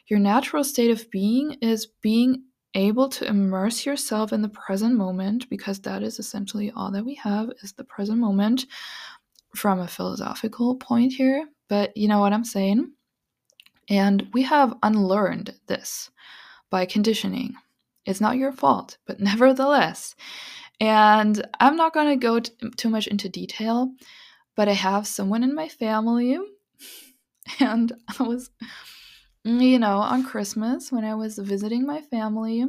Your 0.08 0.20
natural 0.20 0.64
state 0.64 0.92
of 0.92 1.10
being 1.10 1.54
is 1.62 1.88
being 2.02 2.44
able 2.76 3.08
to 3.08 3.28
immerse 3.28 3.86
yourself 3.86 4.34
in 4.34 4.42
the 4.42 4.50
present 4.50 4.96
moment 4.96 5.50
because 5.50 5.80
that 5.82 6.04
is 6.04 6.20
essentially 6.20 6.72
all 6.76 6.92
that 6.92 7.06
we 7.06 7.16
have 7.16 7.50
is 7.62 7.74
the 7.74 7.84
present 7.84 8.18
moment 8.18 8.66
from 9.56 9.80
a 9.80 9.88
philosophical 9.88 10.76
point 10.78 11.14
here 11.14 11.48
but 11.70 11.96
you 11.96 12.08
know 12.08 12.20
what 12.20 12.34
i'm 12.34 12.44
saying 12.44 12.92
and 13.90 14.28
we 14.34 14.42
have 14.42 14.74
unlearned 14.82 15.54
this 15.68 16.10
by 16.72 16.84
conditioning 16.84 17.54
it's 18.06 18.22
not 18.22 18.38
your 18.38 18.52
fault 18.52 18.98
but 19.06 19.20
nevertheless 19.32 20.16
and 20.80 21.46
I'm 21.60 21.76
not 21.76 21.94
going 21.94 22.10
to 22.10 22.16
go 22.16 22.40
t- 22.40 22.52
too 22.76 22.90
much 22.90 23.08
into 23.08 23.30
detail, 23.30 23.94
but 24.56 24.68
I 24.68 24.74
have 24.74 25.08
someone 25.08 25.44
in 25.44 25.56
my 25.56 25.70
family. 25.70 26.38
And 27.60 27.92
I 28.18 28.24
was, 28.24 28.52
you 29.44 29.78
know, 29.78 29.98
on 29.98 30.24
Christmas 30.24 30.94
when 30.94 31.04
I 31.04 31.14
was 31.14 31.38
visiting 31.38 31.86
my 31.86 32.00
family, 32.00 32.66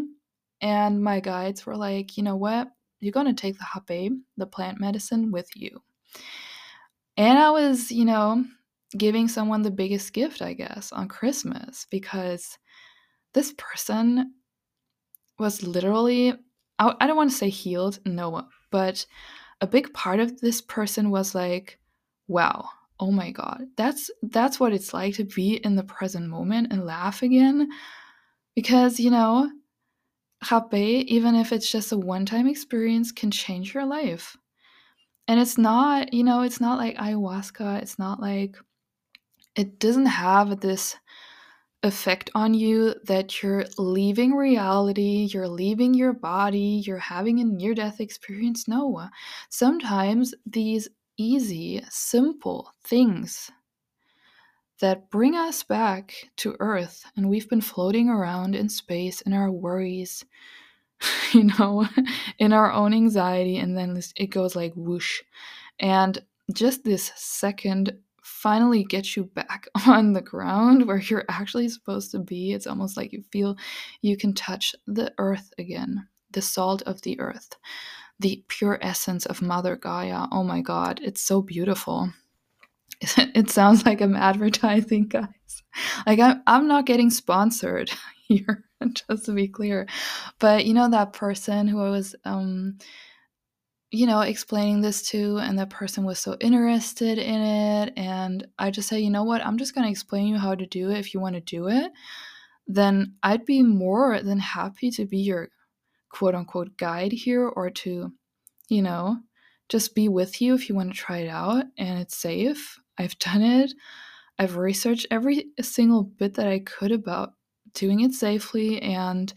and 0.60 1.02
my 1.02 1.20
guides 1.20 1.64
were 1.64 1.76
like, 1.76 2.16
you 2.16 2.24
know 2.24 2.34
what? 2.34 2.68
You're 2.98 3.12
going 3.12 3.28
to 3.28 3.40
take 3.40 3.56
the 3.56 3.64
hape, 3.64 4.12
the 4.36 4.46
plant 4.46 4.80
medicine, 4.80 5.30
with 5.30 5.48
you. 5.54 5.80
And 7.16 7.38
I 7.38 7.50
was, 7.50 7.92
you 7.92 8.04
know, 8.04 8.44
giving 8.98 9.28
someone 9.28 9.62
the 9.62 9.70
biggest 9.70 10.12
gift, 10.12 10.42
I 10.42 10.54
guess, 10.54 10.90
on 10.90 11.06
Christmas 11.06 11.86
because 11.88 12.58
this 13.32 13.54
person 13.56 14.32
was 15.38 15.62
literally 15.62 16.34
I, 16.78 16.94
I 17.00 17.06
don't 17.06 17.16
want 17.16 17.30
to 17.30 17.36
say 17.36 17.48
healed, 17.48 17.98
no, 18.04 18.46
but 18.70 19.06
a 19.60 19.66
big 19.66 19.92
part 19.92 20.20
of 20.20 20.40
this 20.40 20.60
person 20.60 21.10
was 21.10 21.34
like, 21.34 21.78
wow, 22.28 22.68
oh 23.00 23.10
my 23.10 23.30
god, 23.30 23.62
that's 23.76 24.10
that's 24.22 24.58
what 24.58 24.72
it's 24.72 24.92
like 24.94 25.14
to 25.14 25.24
be 25.24 25.56
in 25.56 25.76
the 25.76 25.84
present 25.84 26.28
moment 26.28 26.72
and 26.72 26.84
laugh 26.84 27.22
again. 27.22 27.68
Because, 28.54 29.00
you 29.00 29.10
know, 29.10 29.50
hape, 30.48 30.74
even 30.74 31.34
if 31.34 31.52
it's 31.52 31.70
just 31.70 31.92
a 31.92 31.98
one-time 31.98 32.46
experience, 32.46 33.10
can 33.10 33.30
change 33.30 33.74
your 33.74 33.84
life. 33.84 34.36
And 35.26 35.40
it's 35.40 35.58
not, 35.58 36.12
you 36.12 36.22
know, 36.22 36.42
it's 36.42 36.60
not 36.60 36.78
like 36.78 36.96
ayahuasca, 36.96 37.82
it's 37.82 37.98
not 37.98 38.20
like 38.20 38.56
it 39.56 39.78
doesn't 39.78 40.06
have 40.06 40.60
this 40.60 40.96
effect 41.84 42.30
on 42.34 42.54
you 42.54 42.94
that 43.04 43.42
you're 43.42 43.66
leaving 43.78 44.32
reality, 44.32 45.28
you're 45.30 45.48
leaving 45.48 45.92
your 45.94 46.14
body, 46.14 46.82
you're 46.84 46.98
having 46.98 47.40
a 47.40 47.44
near 47.44 47.74
death 47.74 48.00
experience. 48.00 48.66
No. 48.66 49.06
Sometimes 49.50 50.34
these 50.46 50.88
easy, 51.18 51.84
simple 51.90 52.72
things 52.84 53.50
that 54.80 55.10
bring 55.10 55.36
us 55.36 55.62
back 55.62 56.14
to 56.36 56.56
Earth, 56.58 57.04
and 57.16 57.28
we've 57.28 57.48
been 57.48 57.60
floating 57.60 58.08
around 58.08 58.56
in 58.56 58.68
space 58.68 59.20
in 59.20 59.32
our 59.32 59.50
worries, 59.50 60.24
you 61.32 61.44
know, 61.58 61.86
in 62.38 62.52
our 62.52 62.72
own 62.72 62.94
anxiety, 62.94 63.58
and 63.58 63.76
then 63.76 64.00
it 64.16 64.28
goes 64.28 64.56
like 64.56 64.72
whoosh. 64.74 65.20
And 65.78 66.18
just 66.52 66.82
this 66.82 67.12
second 67.14 67.98
finally 68.44 68.84
get 68.84 69.16
you 69.16 69.24
back 69.24 69.66
on 69.86 70.12
the 70.12 70.20
ground 70.20 70.86
where 70.86 70.98
you're 70.98 71.24
actually 71.30 71.66
supposed 71.66 72.10
to 72.10 72.18
be. 72.18 72.52
It's 72.52 72.66
almost 72.66 72.94
like 72.94 73.10
you 73.10 73.24
feel 73.32 73.56
you 74.02 74.18
can 74.18 74.34
touch 74.34 74.74
the 74.86 75.14
earth 75.16 75.50
again, 75.58 76.06
the 76.30 76.42
salt 76.42 76.82
of 76.82 77.00
the 77.00 77.18
earth, 77.20 77.56
the 78.20 78.44
pure 78.48 78.78
essence 78.82 79.24
of 79.24 79.40
Mother 79.40 79.76
Gaia. 79.76 80.26
Oh 80.30 80.44
my 80.44 80.60
God, 80.60 81.00
it's 81.02 81.22
so 81.22 81.40
beautiful. 81.40 82.12
It 83.34 83.50
sounds 83.50 83.84
like 83.84 84.00
I'm 84.00 84.14
advertising, 84.14 85.08
guys. 85.08 85.62
Like, 86.06 86.20
I'm, 86.20 86.42
I'm 86.46 86.68
not 86.68 86.86
getting 86.86 87.10
sponsored 87.10 87.90
here, 88.28 88.64
just 89.08 89.24
to 89.24 89.32
be 89.32 89.48
clear. 89.48 89.86
But 90.38 90.64
you 90.66 90.74
know, 90.74 90.88
that 90.90 91.12
person 91.12 91.66
who 91.66 91.82
I 91.82 91.90
was, 91.90 92.14
um, 92.24 92.78
you 93.94 94.06
know, 94.06 94.22
explaining 94.22 94.80
this 94.80 95.02
to, 95.10 95.38
and 95.38 95.56
the 95.56 95.66
person 95.66 96.04
was 96.04 96.18
so 96.18 96.36
interested 96.40 97.16
in 97.16 97.40
it. 97.40 97.92
And 97.96 98.44
I 98.58 98.72
just 98.72 98.88
say, 98.88 98.98
you 98.98 99.10
know 99.10 99.22
what, 99.22 99.46
I'm 99.46 99.56
just 99.56 99.72
going 99.72 99.84
to 99.84 99.90
explain 99.90 100.26
you 100.26 100.36
how 100.36 100.56
to 100.56 100.66
do 100.66 100.90
it 100.90 100.98
if 100.98 101.14
you 101.14 101.20
want 101.20 101.36
to 101.36 101.40
do 101.40 101.68
it. 101.68 101.92
Then 102.66 103.14
I'd 103.22 103.44
be 103.44 103.62
more 103.62 104.20
than 104.20 104.40
happy 104.40 104.90
to 104.92 105.06
be 105.06 105.18
your 105.18 105.48
quote 106.08 106.34
unquote 106.34 106.76
guide 106.76 107.12
here 107.12 107.46
or 107.46 107.70
to, 107.70 108.10
you 108.68 108.82
know, 108.82 109.18
just 109.68 109.94
be 109.94 110.08
with 110.08 110.40
you 110.42 110.54
if 110.54 110.68
you 110.68 110.74
want 110.74 110.92
to 110.92 110.98
try 110.98 111.18
it 111.18 111.28
out 111.28 111.64
and 111.78 112.00
it's 112.00 112.16
safe. 112.16 112.80
I've 112.98 113.16
done 113.20 113.42
it. 113.42 113.74
I've 114.40 114.56
researched 114.56 115.06
every 115.12 115.50
single 115.60 116.02
bit 116.02 116.34
that 116.34 116.48
I 116.48 116.58
could 116.58 116.90
about 116.90 117.34
doing 117.74 118.00
it 118.00 118.12
safely. 118.12 118.82
And 118.82 119.32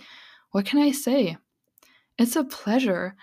what 0.49 0.65
can 0.65 0.79
I 0.79 0.91
say? 0.91 1.37
It's 2.17 2.35
a 2.35 2.43
pleasure 2.43 3.15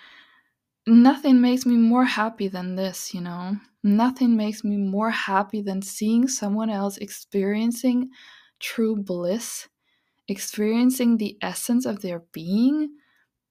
nothing 0.86 1.40
makes 1.40 1.66
me 1.66 1.76
more 1.76 2.04
happy 2.04 2.48
than 2.48 2.76
this, 2.76 3.14
you 3.14 3.20
know? 3.20 3.56
Nothing 3.82 4.36
makes 4.36 4.64
me 4.64 4.76
more 4.76 5.10
happy 5.10 5.62
than 5.62 5.82
seeing 5.82 6.28
someone 6.28 6.70
else 6.70 6.96
experiencing 6.98 8.10
true 8.60 8.96
bliss, 8.96 9.68
experiencing 10.28 11.18
the 11.18 11.36
essence 11.42 11.86
of 11.86 12.00
their 12.00 12.22
being. 12.32 12.90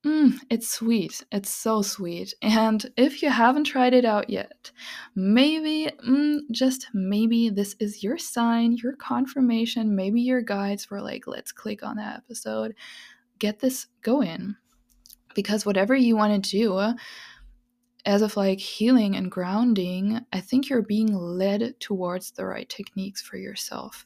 Mm, 0.05 0.39
it's 0.49 0.69
sweet. 0.69 1.23
It's 1.31 1.49
so 1.49 1.81
sweet. 1.81 2.33
And 2.41 2.85
if 2.97 3.21
you 3.21 3.29
haven't 3.29 3.65
tried 3.65 3.93
it 3.93 4.05
out 4.05 4.29
yet, 4.29 4.71
maybe, 5.15 5.91
mm, 6.05 6.39
just 6.51 6.87
maybe, 6.93 7.49
this 7.49 7.75
is 7.79 8.03
your 8.03 8.17
sign, 8.17 8.73
your 8.73 8.95
confirmation. 8.97 9.95
Maybe 9.95 10.21
your 10.21 10.41
guides 10.41 10.89
were 10.89 11.01
like, 11.01 11.25
let's 11.25 11.53
click 11.53 11.83
on 11.83 11.95
that 11.97 12.17
episode, 12.17 12.75
get 13.39 13.59
this 13.59 13.87
going 14.01 14.55
because 15.35 15.65
whatever 15.65 15.95
you 15.95 16.15
want 16.15 16.43
to 16.43 16.49
do 16.49 16.93
as 18.05 18.21
of 18.21 18.35
like 18.35 18.59
healing 18.59 19.15
and 19.15 19.31
grounding 19.31 20.19
i 20.33 20.39
think 20.39 20.69
you're 20.69 20.81
being 20.81 21.13
led 21.15 21.73
towards 21.79 22.31
the 22.31 22.45
right 22.45 22.67
techniques 22.69 23.21
for 23.21 23.37
yourself. 23.37 24.05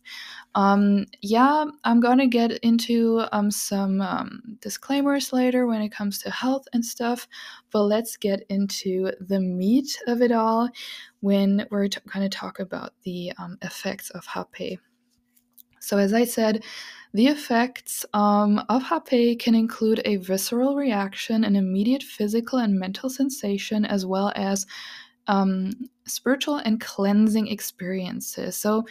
Um, 0.55 1.05
yeah 1.21 1.65
i'm 1.83 1.99
gonna 1.99 2.27
get 2.27 2.51
into 2.59 3.23
um, 3.31 3.49
some 3.51 4.01
um, 4.01 4.41
disclaimers 4.61 5.33
later 5.33 5.65
when 5.67 5.81
it 5.81 5.91
comes 5.91 6.19
to 6.19 6.31
health 6.31 6.65
and 6.73 6.85
stuff 6.85 7.27
but 7.71 7.83
let's 7.83 8.17
get 8.17 8.43
into 8.49 9.11
the 9.19 9.39
meat 9.39 9.97
of 10.07 10.21
it 10.21 10.31
all 10.31 10.69
when 11.21 11.65
we're 11.71 11.87
t- 11.87 11.99
to 12.13 12.29
talk 12.29 12.59
about 12.59 12.93
the 13.03 13.33
um, 13.37 13.57
effects 13.61 14.09
of 14.11 14.25
hape 14.55 14.79
so 15.87 15.97
as 15.97 16.13
i 16.13 16.23
said 16.23 16.63
the 17.13 17.27
effects 17.27 18.05
um, 18.13 18.63
of 18.69 18.83
hape 18.83 19.39
can 19.39 19.55
include 19.55 20.01
a 20.05 20.17
visceral 20.17 20.75
reaction, 20.75 21.43
an 21.43 21.55
immediate 21.55 22.03
physical 22.03 22.59
and 22.59 22.77
mental 22.77 23.09
sensation, 23.09 23.85
as 23.85 24.05
well 24.05 24.31
as 24.35 24.65
um, 25.27 25.71
spiritual 26.05 26.57
and 26.57 26.79
cleansing 26.81 27.47
experiences. 27.47 28.55
So, 28.55 28.85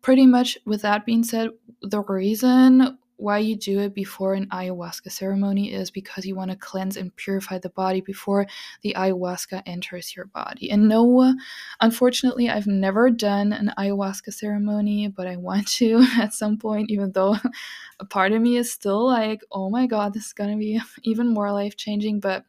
pretty 0.00 0.26
much 0.26 0.56
with 0.64 0.82
that 0.82 1.04
being 1.04 1.24
said, 1.24 1.50
the 1.82 2.00
reason 2.00 2.98
why 3.16 3.38
you 3.38 3.56
do 3.56 3.80
it 3.80 3.94
before 3.94 4.34
an 4.34 4.46
ayahuasca 4.48 5.10
ceremony 5.10 5.72
is 5.72 5.90
because 5.90 6.26
you 6.26 6.34
want 6.34 6.50
to 6.50 6.56
cleanse 6.56 6.96
and 6.96 7.14
purify 7.16 7.58
the 7.58 7.70
body 7.70 8.00
before 8.00 8.46
the 8.82 8.94
ayahuasca 8.96 9.62
enters 9.66 10.14
your 10.14 10.26
body. 10.26 10.70
And 10.70 10.88
no, 10.88 11.34
unfortunately, 11.80 12.50
I've 12.50 12.66
never 12.66 13.10
done 13.10 13.52
an 13.52 13.72
ayahuasca 13.78 14.32
ceremony, 14.34 15.08
but 15.08 15.26
I 15.26 15.36
want 15.36 15.66
to 15.68 16.06
at 16.20 16.34
some 16.34 16.58
point, 16.58 16.90
even 16.90 17.12
though 17.12 17.36
a 18.00 18.04
part 18.04 18.32
of 18.32 18.42
me 18.42 18.56
is 18.56 18.72
still 18.72 19.06
like, 19.06 19.40
oh 19.50 19.70
my 19.70 19.86
god, 19.86 20.12
this 20.12 20.26
is 20.26 20.32
gonna 20.32 20.56
be 20.56 20.80
even 21.04 21.32
more 21.32 21.52
life 21.52 21.76
changing. 21.76 22.20
But 22.20 22.44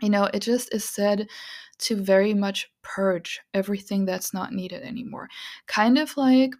you 0.00 0.08
know, 0.08 0.24
it 0.32 0.40
just 0.40 0.72
is 0.74 0.84
said 0.84 1.28
to 1.78 1.96
very 1.96 2.34
much 2.34 2.70
purge 2.82 3.40
everything 3.54 4.04
that's 4.04 4.32
not 4.34 4.52
needed 4.52 4.82
anymore. 4.82 5.28
Kind 5.66 5.98
of 5.98 6.16
like, 6.16 6.54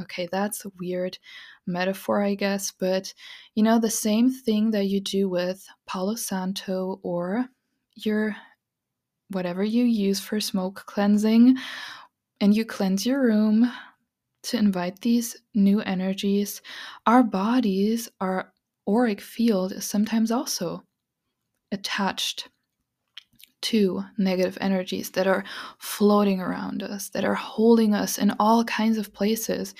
okay, 0.00 0.28
that's 0.30 0.64
weird 0.78 1.18
metaphor, 1.66 2.22
I 2.22 2.34
guess, 2.34 2.72
but 2.72 3.12
you 3.54 3.62
know, 3.62 3.78
the 3.78 3.90
same 3.90 4.30
thing 4.30 4.70
that 4.72 4.86
you 4.86 5.00
do 5.00 5.28
with 5.28 5.66
Palo 5.86 6.14
Santo 6.14 7.00
or 7.02 7.46
your 7.94 8.36
whatever 9.30 9.62
you 9.62 9.84
use 9.84 10.20
for 10.20 10.40
smoke 10.40 10.84
cleansing, 10.86 11.56
and 12.40 12.54
you 12.56 12.64
cleanse 12.64 13.06
your 13.06 13.22
room 13.22 13.70
to 14.42 14.56
invite 14.56 15.00
these 15.00 15.36
new 15.54 15.80
energies. 15.82 16.62
Our 17.06 17.22
bodies, 17.22 18.08
our 18.20 18.52
auric 18.88 19.20
field 19.20 19.72
is 19.72 19.84
sometimes 19.84 20.30
also 20.30 20.82
attached 21.72 22.48
to 23.62 24.02
negative 24.18 24.56
energies 24.60 25.10
that 25.10 25.26
are 25.26 25.44
floating 25.78 26.40
around 26.40 26.82
us, 26.82 27.08
that 27.10 27.24
are 27.24 27.34
holding 27.34 27.94
us 27.94 28.18
in 28.18 28.34
all 28.38 28.64
kinds 28.64 28.98
of 28.98 29.12
places. 29.12 29.74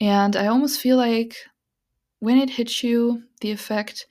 And 0.00 0.36
I 0.36 0.46
almost 0.46 0.80
feel 0.80 0.96
like 0.96 1.36
when 2.20 2.38
it 2.38 2.50
hits 2.50 2.84
you, 2.84 3.22
the 3.40 3.50
effect, 3.50 4.06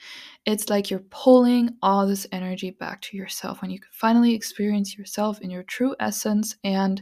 it's 0.45 0.69
like 0.69 0.89
you're 0.89 1.05
pulling 1.11 1.69
all 1.81 2.05
this 2.05 2.27
energy 2.31 2.71
back 2.71 3.01
to 3.03 3.15
yourself 3.15 3.61
when 3.61 3.71
you 3.71 3.79
can 3.79 3.89
finally 3.93 4.33
experience 4.33 4.97
yourself 4.97 5.39
in 5.39 5.49
your 5.49 5.63
true 5.63 5.95
essence. 5.99 6.57
And 6.63 7.01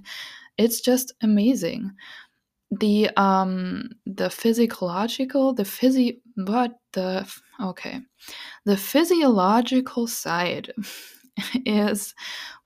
it's 0.57 0.81
just 0.81 1.13
amazing. 1.21 1.91
The 2.71 3.09
um 3.17 3.89
the 4.05 4.29
physiological, 4.29 5.53
the 5.53 5.63
physi 5.63 6.19
but 6.37 6.73
the 6.93 7.27
okay. 7.59 8.01
The 8.65 8.77
physiological 8.77 10.05
side 10.05 10.71
is 11.65 12.13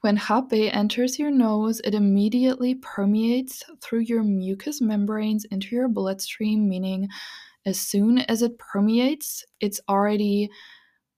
when 0.02 0.18
hape 0.18 0.74
enters 0.74 1.20
your 1.20 1.32
nose, 1.32 1.82
it 1.84 1.94
immediately 1.94 2.76
permeates 2.76 3.64
through 3.82 4.02
your 4.02 4.24
mucous 4.24 4.82
membranes 4.82 5.46
into 5.46 5.76
your 5.76 5.88
bloodstream, 5.88 6.68
meaning 6.68 7.08
as 7.66 7.80
soon 7.80 8.20
as 8.20 8.42
it 8.42 8.58
permeates, 8.58 9.46
it's 9.62 9.80
already 9.88 10.50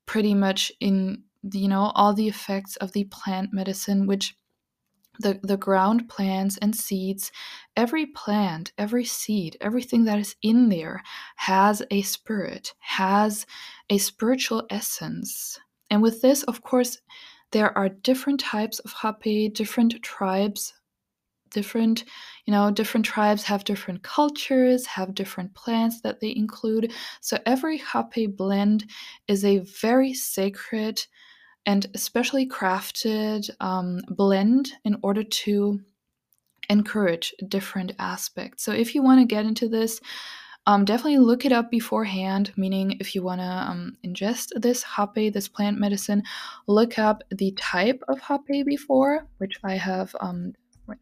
pretty 0.05 0.33
much 0.33 0.71
in 0.79 1.23
you 1.51 1.67
know 1.67 1.91
all 1.95 2.13
the 2.13 2.27
effects 2.27 2.75
of 2.77 2.91
the 2.93 3.03
plant 3.05 3.53
medicine 3.53 4.07
which 4.07 4.35
the, 5.19 5.39
the 5.43 5.57
ground 5.57 6.09
plants 6.09 6.57
and 6.57 6.75
seeds 6.75 7.31
every 7.77 8.05
plant 8.05 8.73
every 8.77 9.05
seed 9.05 9.55
everything 9.61 10.05
that 10.05 10.19
is 10.19 10.35
in 10.41 10.69
there 10.69 11.01
has 11.35 11.81
a 11.91 12.01
spirit 12.01 12.73
has 12.79 13.45
a 13.89 13.97
spiritual 13.97 14.65
essence. 14.69 15.59
And 15.89 16.01
with 16.01 16.21
this 16.21 16.43
of 16.43 16.61
course 16.61 16.97
there 17.51 17.77
are 17.77 17.89
different 17.89 18.39
types 18.39 18.79
of 18.79 18.93
hape, 18.93 19.53
different 19.53 20.01
tribes, 20.01 20.73
different, 21.51 22.03
you 22.45 22.51
know, 22.51 22.69
different 22.69 23.05
tribes 23.05 23.43
have 23.43 23.63
different 23.63 24.03
cultures, 24.03 24.85
have 24.85 25.15
different 25.15 25.53
plants 25.53 26.01
that 26.01 26.19
they 26.19 26.35
include. 26.35 26.91
So 27.21 27.37
every 27.45 27.77
hape 27.77 28.35
blend 28.35 28.89
is 29.27 29.45
a 29.45 29.59
very 29.59 30.13
sacred 30.13 31.05
and 31.65 31.87
especially 31.95 32.47
crafted 32.47 33.49
um, 33.59 34.01
blend 34.09 34.73
in 34.83 34.97
order 35.01 35.23
to 35.23 35.79
encourage 36.69 37.33
different 37.47 37.93
aspects. 37.99 38.63
So 38.63 38.71
if 38.71 38.93
you 38.93 39.01
want 39.01 39.19
to 39.21 39.25
get 39.25 39.45
into 39.45 39.67
this, 39.67 39.99
um, 40.67 40.85
definitely 40.85 41.19
look 41.19 41.45
it 41.45 41.51
up 41.51 41.69
beforehand, 41.69 42.51
meaning 42.57 42.97
if 42.99 43.13
you 43.13 43.21
want 43.21 43.41
to 43.41 43.45
um, 43.45 43.97
ingest 44.05 44.49
this 44.55 44.83
hape, 44.83 45.33
this 45.33 45.47
plant 45.47 45.79
medicine, 45.79 46.23
look 46.67 46.97
up 46.97 47.23
the 47.31 47.51
type 47.59 48.01
of 48.07 48.19
hape 48.19 48.65
before, 48.65 49.27
which 49.37 49.57
I 49.63 49.75
have 49.75 50.15
um, 50.19 50.53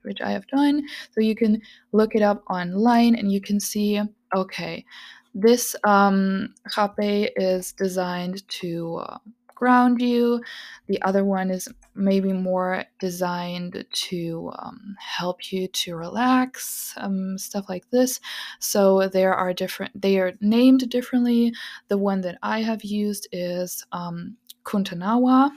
which 0.04 0.22
I 0.22 0.32
have 0.32 0.48
done. 0.48 0.84
So 1.12 1.22
you 1.22 1.36
can 1.36 1.62
look 1.92 2.16
it 2.16 2.22
up 2.22 2.44
online 2.50 3.16
and 3.16 3.32
you 3.32 3.42
can 3.42 3.60
see, 3.60 4.02
okay, 4.36 4.86
this 5.34 5.76
um, 5.84 6.54
hape 6.74 7.32
is 7.36 7.74
designed 7.74 8.48
to 8.62 9.02
uh, 9.04 9.18
ground 9.56 10.02
you. 10.02 10.42
The 10.88 11.02
other 11.02 11.24
one 11.24 11.50
is 11.50 11.68
maybe 11.96 12.34
more 12.34 12.84
designed 13.00 13.86
to 13.92 14.52
um, 14.60 14.96
help 15.00 15.52
you 15.52 15.68
to 15.68 15.96
relax, 15.96 16.94
um, 16.98 17.38
stuff 17.38 17.70
like 17.70 17.90
this. 17.90 18.20
So 18.60 19.08
there 19.08 19.34
are 19.34 19.54
different, 19.54 20.00
they 20.00 20.20
are 20.20 20.34
named 20.42 20.90
differently. 20.90 21.54
The 21.88 21.98
one 21.98 22.22
that 22.22 22.38
I 22.42 22.62
have 22.62 22.84
used 22.84 23.28
is 23.32 23.86
um, 23.92 24.38
Kuntanawa. 24.64 25.52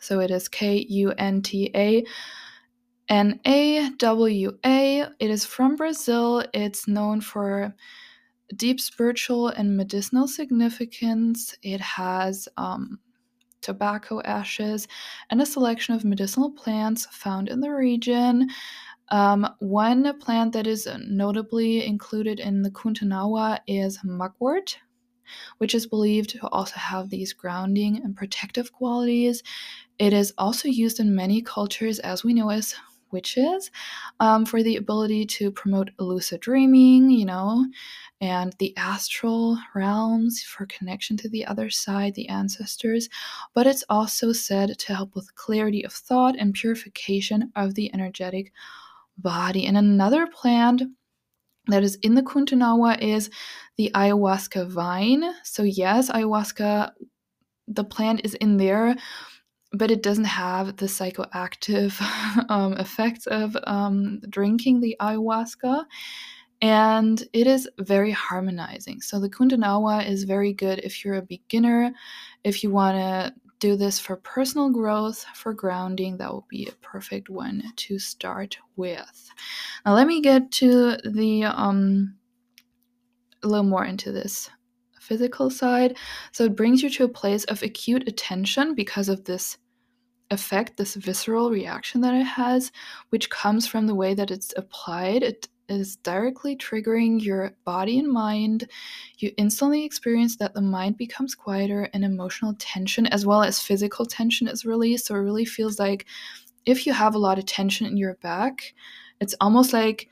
So 0.00 0.20
it 0.20 0.30
is 0.30 0.48
K 0.48 0.86
U 0.88 1.12
N 1.18 1.42
T 1.42 1.70
A. 1.74 2.04
N 3.08 3.40
A 3.46 3.90
W 3.98 4.58
A. 4.64 5.00
It 5.20 5.30
is 5.30 5.44
from 5.44 5.76
Brazil. 5.76 6.44
It's 6.52 6.88
known 6.88 7.20
for 7.20 7.74
deep 8.54 8.80
spiritual 8.80 9.48
and 9.48 9.76
medicinal 9.76 10.28
significance. 10.28 11.56
It 11.62 11.80
has 11.80 12.48
um, 12.56 13.00
tobacco 13.62 14.22
ashes 14.22 14.86
and 15.30 15.42
a 15.42 15.46
selection 15.46 15.94
of 15.94 16.04
medicinal 16.04 16.50
plants 16.50 17.06
found 17.06 17.48
in 17.48 17.60
the 17.60 17.70
region. 17.70 18.48
Um, 19.08 19.48
one 19.60 20.18
plant 20.18 20.52
that 20.52 20.66
is 20.66 20.88
notably 21.06 21.84
included 21.84 22.40
in 22.40 22.62
the 22.62 22.70
Kuntanawa 22.70 23.58
is 23.66 23.98
mugwort, 24.04 24.78
which 25.58 25.74
is 25.74 25.86
believed 25.86 26.30
to 26.30 26.48
also 26.48 26.76
have 26.76 27.10
these 27.10 27.32
grounding 27.32 28.00
and 28.02 28.16
protective 28.16 28.72
qualities. 28.72 29.42
It 29.98 30.12
is 30.12 30.32
also 30.38 30.68
used 30.68 31.00
in 31.00 31.14
many 31.14 31.40
cultures, 31.42 31.98
as 32.00 32.24
we 32.24 32.34
know 32.34 32.50
as 32.50 32.74
witches 33.12 33.70
um, 34.20 34.44
for 34.44 34.62
the 34.62 34.76
ability 34.76 35.24
to 35.24 35.50
promote 35.50 35.90
lucid 35.98 36.40
dreaming, 36.40 37.10
you 37.10 37.24
know, 37.24 37.64
and 38.20 38.54
the 38.58 38.76
astral 38.76 39.58
realms 39.74 40.42
for 40.42 40.66
connection 40.66 41.16
to 41.18 41.28
the 41.28 41.44
other 41.46 41.68
side, 41.70 42.14
the 42.14 42.28
ancestors. 42.28 43.08
But 43.54 43.66
it's 43.66 43.84
also 43.88 44.32
said 44.32 44.78
to 44.78 44.94
help 44.94 45.14
with 45.14 45.34
clarity 45.34 45.84
of 45.84 45.92
thought 45.92 46.36
and 46.38 46.54
purification 46.54 47.52
of 47.56 47.74
the 47.74 47.92
energetic 47.92 48.52
body. 49.18 49.66
And 49.66 49.76
another 49.76 50.26
plant 50.26 50.82
that 51.66 51.82
is 51.82 51.96
in 51.96 52.14
the 52.14 52.22
Kuntanawa 52.22 53.00
is 53.02 53.28
the 53.76 53.90
ayahuasca 53.94 54.68
vine. 54.68 55.24
So, 55.42 55.62
yes, 55.62 56.10
ayahuasca, 56.10 56.92
the 57.68 57.84
plant 57.84 58.22
is 58.24 58.34
in 58.34 58.56
there 58.56 58.96
but 59.72 59.90
it 59.90 60.02
doesn't 60.02 60.24
have 60.24 60.76
the 60.76 60.86
psychoactive 60.86 62.00
um, 62.48 62.74
effects 62.74 63.26
of 63.26 63.56
um, 63.64 64.20
drinking 64.28 64.80
the 64.80 64.96
ayahuasca. 65.00 65.84
And 66.62 67.22
it 67.32 67.46
is 67.46 67.68
very 67.78 68.10
harmonizing. 68.10 69.02
So, 69.02 69.20
the 69.20 69.28
Kuntanawa 69.28 70.08
is 70.08 70.24
very 70.24 70.52
good 70.52 70.78
if 70.80 71.04
you're 71.04 71.16
a 71.16 71.22
beginner, 71.22 71.92
if 72.44 72.62
you 72.64 72.70
want 72.70 72.96
to 72.96 73.34
do 73.58 73.76
this 73.76 73.98
for 73.98 74.16
personal 74.16 74.70
growth, 74.70 75.24
for 75.34 75.52
grounding, 75.52 76.16
that 76.18 76.30
will 76.30 76.46
be 76.48 76.66
a 76.66 76.86
perfect 76.86 77.28
one 77.28 77.62
to 77.76 77.98
start 77.98 78.56
with. 78.76 79.30
Now, 79.84 79.94
let 79.94 80.06
me 80.06 80.20
get 80.20 80.50
to 80.52 80.96
the 81.04 81.44
um, 81.44 82.14
a 83.42 83.48
little 83.48 83.64
more 83.64 83.84
into 83.84 84.12
this 84.12 84.50
physical 85.00 85.50
side. 85.50 85.96
So 86.32 86.44
it 86.44 86.56
brings 86.56 86.82
you 86.82 86.90
to 86.90 87.04
a 87.04 87.08
place 87.08 87.44
of 87.44 87.62
acute 87.62 88.08
attention 88.08 88.74
because 88.74 89.08
of 89.08 89.24
this 89.24 89.56
effect, 90.30 90.76
this 90.76 90.96
visceral 90.96 91.50
reaction 91.50 92.00
that 92.00 92.14
it 92.14 92.24
has, 92.24 92.72
which 93.10 93.30
comes 93.30 93.66
from 93.66 93.86
the 93.86 93.94
way 93.94 94.14
that 94.14 94.32
it's 94.32 94.52
applied. 94.56 95.22
It 95.22 95.48
is 95.68 95.96
directly 95.96 96.56
triggering 96.56 97.22
your 97.22 97.52
body 97.64 97.98
and 97.98 98.08
mind. 98.10 98.70
You 99.18 99.32
instantly 99.36 99.84
experience 99.84 100.36
that 100.36 100.54
the 100.54 100.62
mind 100.62 100.96
becomes 100.96 101.34
quieter 101.34 101.88
and 101.92 102.04
emotional 102.04 102.54
tension, 102.58 103.06
as 103.06 103.26
well 103.26 103.42
as 103.42 103.60
physical 103.60 104.06
tension, 104.06 104.48
is 104.48 104.64
released. 104.64 105.06
So 105.06 105.14
it 105.14 105.18
really 105.18 105.44
feels 105.44 105.78
like 105.78 106.06
if 106.64 106.86
you 106.86 106.92
have 106.92 107.14
a 107.14 107.18
lot 107.18 107.38
of 107.38 107.46
tension 107.46 107.86
in 107.86 107.96
your 107.96 108.14
back, 108.16 108.74
it's 109.20 109.34
almost 109.40 109.72
like 109.72 110.08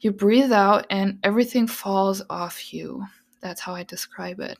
you 0.00 0.12
breathe 0.12 0.52
out 0.52 0.86
and 0.90 1.18
everything 1.22 1.66
falls 1.66 2.22
off 2.30 2.72
you. 2.72 3.04
That's 3.40 3.60
how 3.60 3.74
I 3.74 3.82
describe 3.82 4.40
it. 4.40 4.58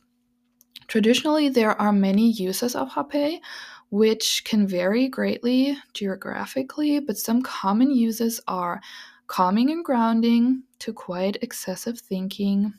Traditionally, 0.88 1.48
there 1.48 1.80
are 1.80 1.92
many 1.92 2.30
uses 2.30 2.74
of 2.74 2.90
hape, 2.90 3.42
which 3.90 4.42
can 4.44 4.66
vary 4.66 5.08
greatly 5.08 5.76
geographically, 5.92 6.98
but 7.00 7.18
some 7.18 7.42
common 7.42 7.90
uses 7.90 8.40
are 8.48 8.80
calming 9.28 9.70
and 9.70 9.84
grounding 9.84 10.64
to 10.80 10.92
quiet 10.92 11.36
excessive 11.42 12.00
thinking, 12.00 12.74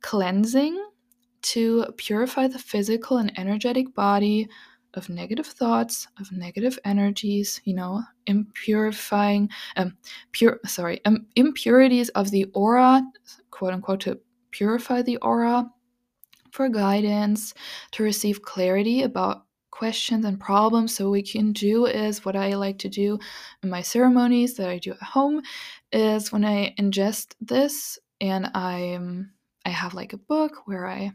cleansing 0.00 0.82
to 1.42 1.84
purify 1.96 2.48
the 2.48 2.58
physical 2.58 3.18
and 3.18 3.38
energetic 3.38 3.94
body 3.94 4.48
of 4.94 5.08
negative 5.08 5.46
thoughts, 5.46 6.08
of 6.18 6.32
negative 6.32 6.78
energies, 6.84 7.60
you 7.64 7.74
know, 7.74 8.02
impurifying, 8.26 9.48
um, 9.76 9.96
pure, 10.32 10.58
sorry, 10.66 11.00
um, 11.04 11.26
impurities 11.36 12.08
of 12.10 12.30
the 12.30 12.44
aura, 12.54 13.02
quote 13.50 13.72
unquote, 13.72 14.00
to 14.00 14.18
purify 14.50 15.02
the 15.02 15.16
aura 15.18 15.68
for 16.50 16.68
guidance, 16.68 17.52
to 17.90 18.02
receive 18.02 18.42
clarity 18.42 19.02
about 19.02 19.43
questions 19.74 20.24
and 20.24 20.38
problems. 20.38 20.94
So, 20.94 21.10
we 21.10 21.22
can 21.22 21.52
do 21.52 21.86
is 21.86 22.24
what 22.24 22.36
I 22.36 22.54
like 22.54 22.78
to 22.80 22.88
do 22.88 23.18
in 23.62 23.70
my 23.70 23.82
ceremonies 23.82 24.54
that 24.54 24.68
I 24.68 24.78
do 24.78 24.92
at 24.92 25.02
home 25.02 25.42
is 25.92 26.32
when 26.32 26.44
I 26.44 26.74
ingest 26.78 27.34
this 27.40 27.98
and 28.20 28.50
I 28.54 28.98
I 29.66 29.70
have 29.70 29.94
like 29.94 30.12
a 30.12 30.18
book 30.18 30.52
where 30.66 30.86
I 30.86 31.12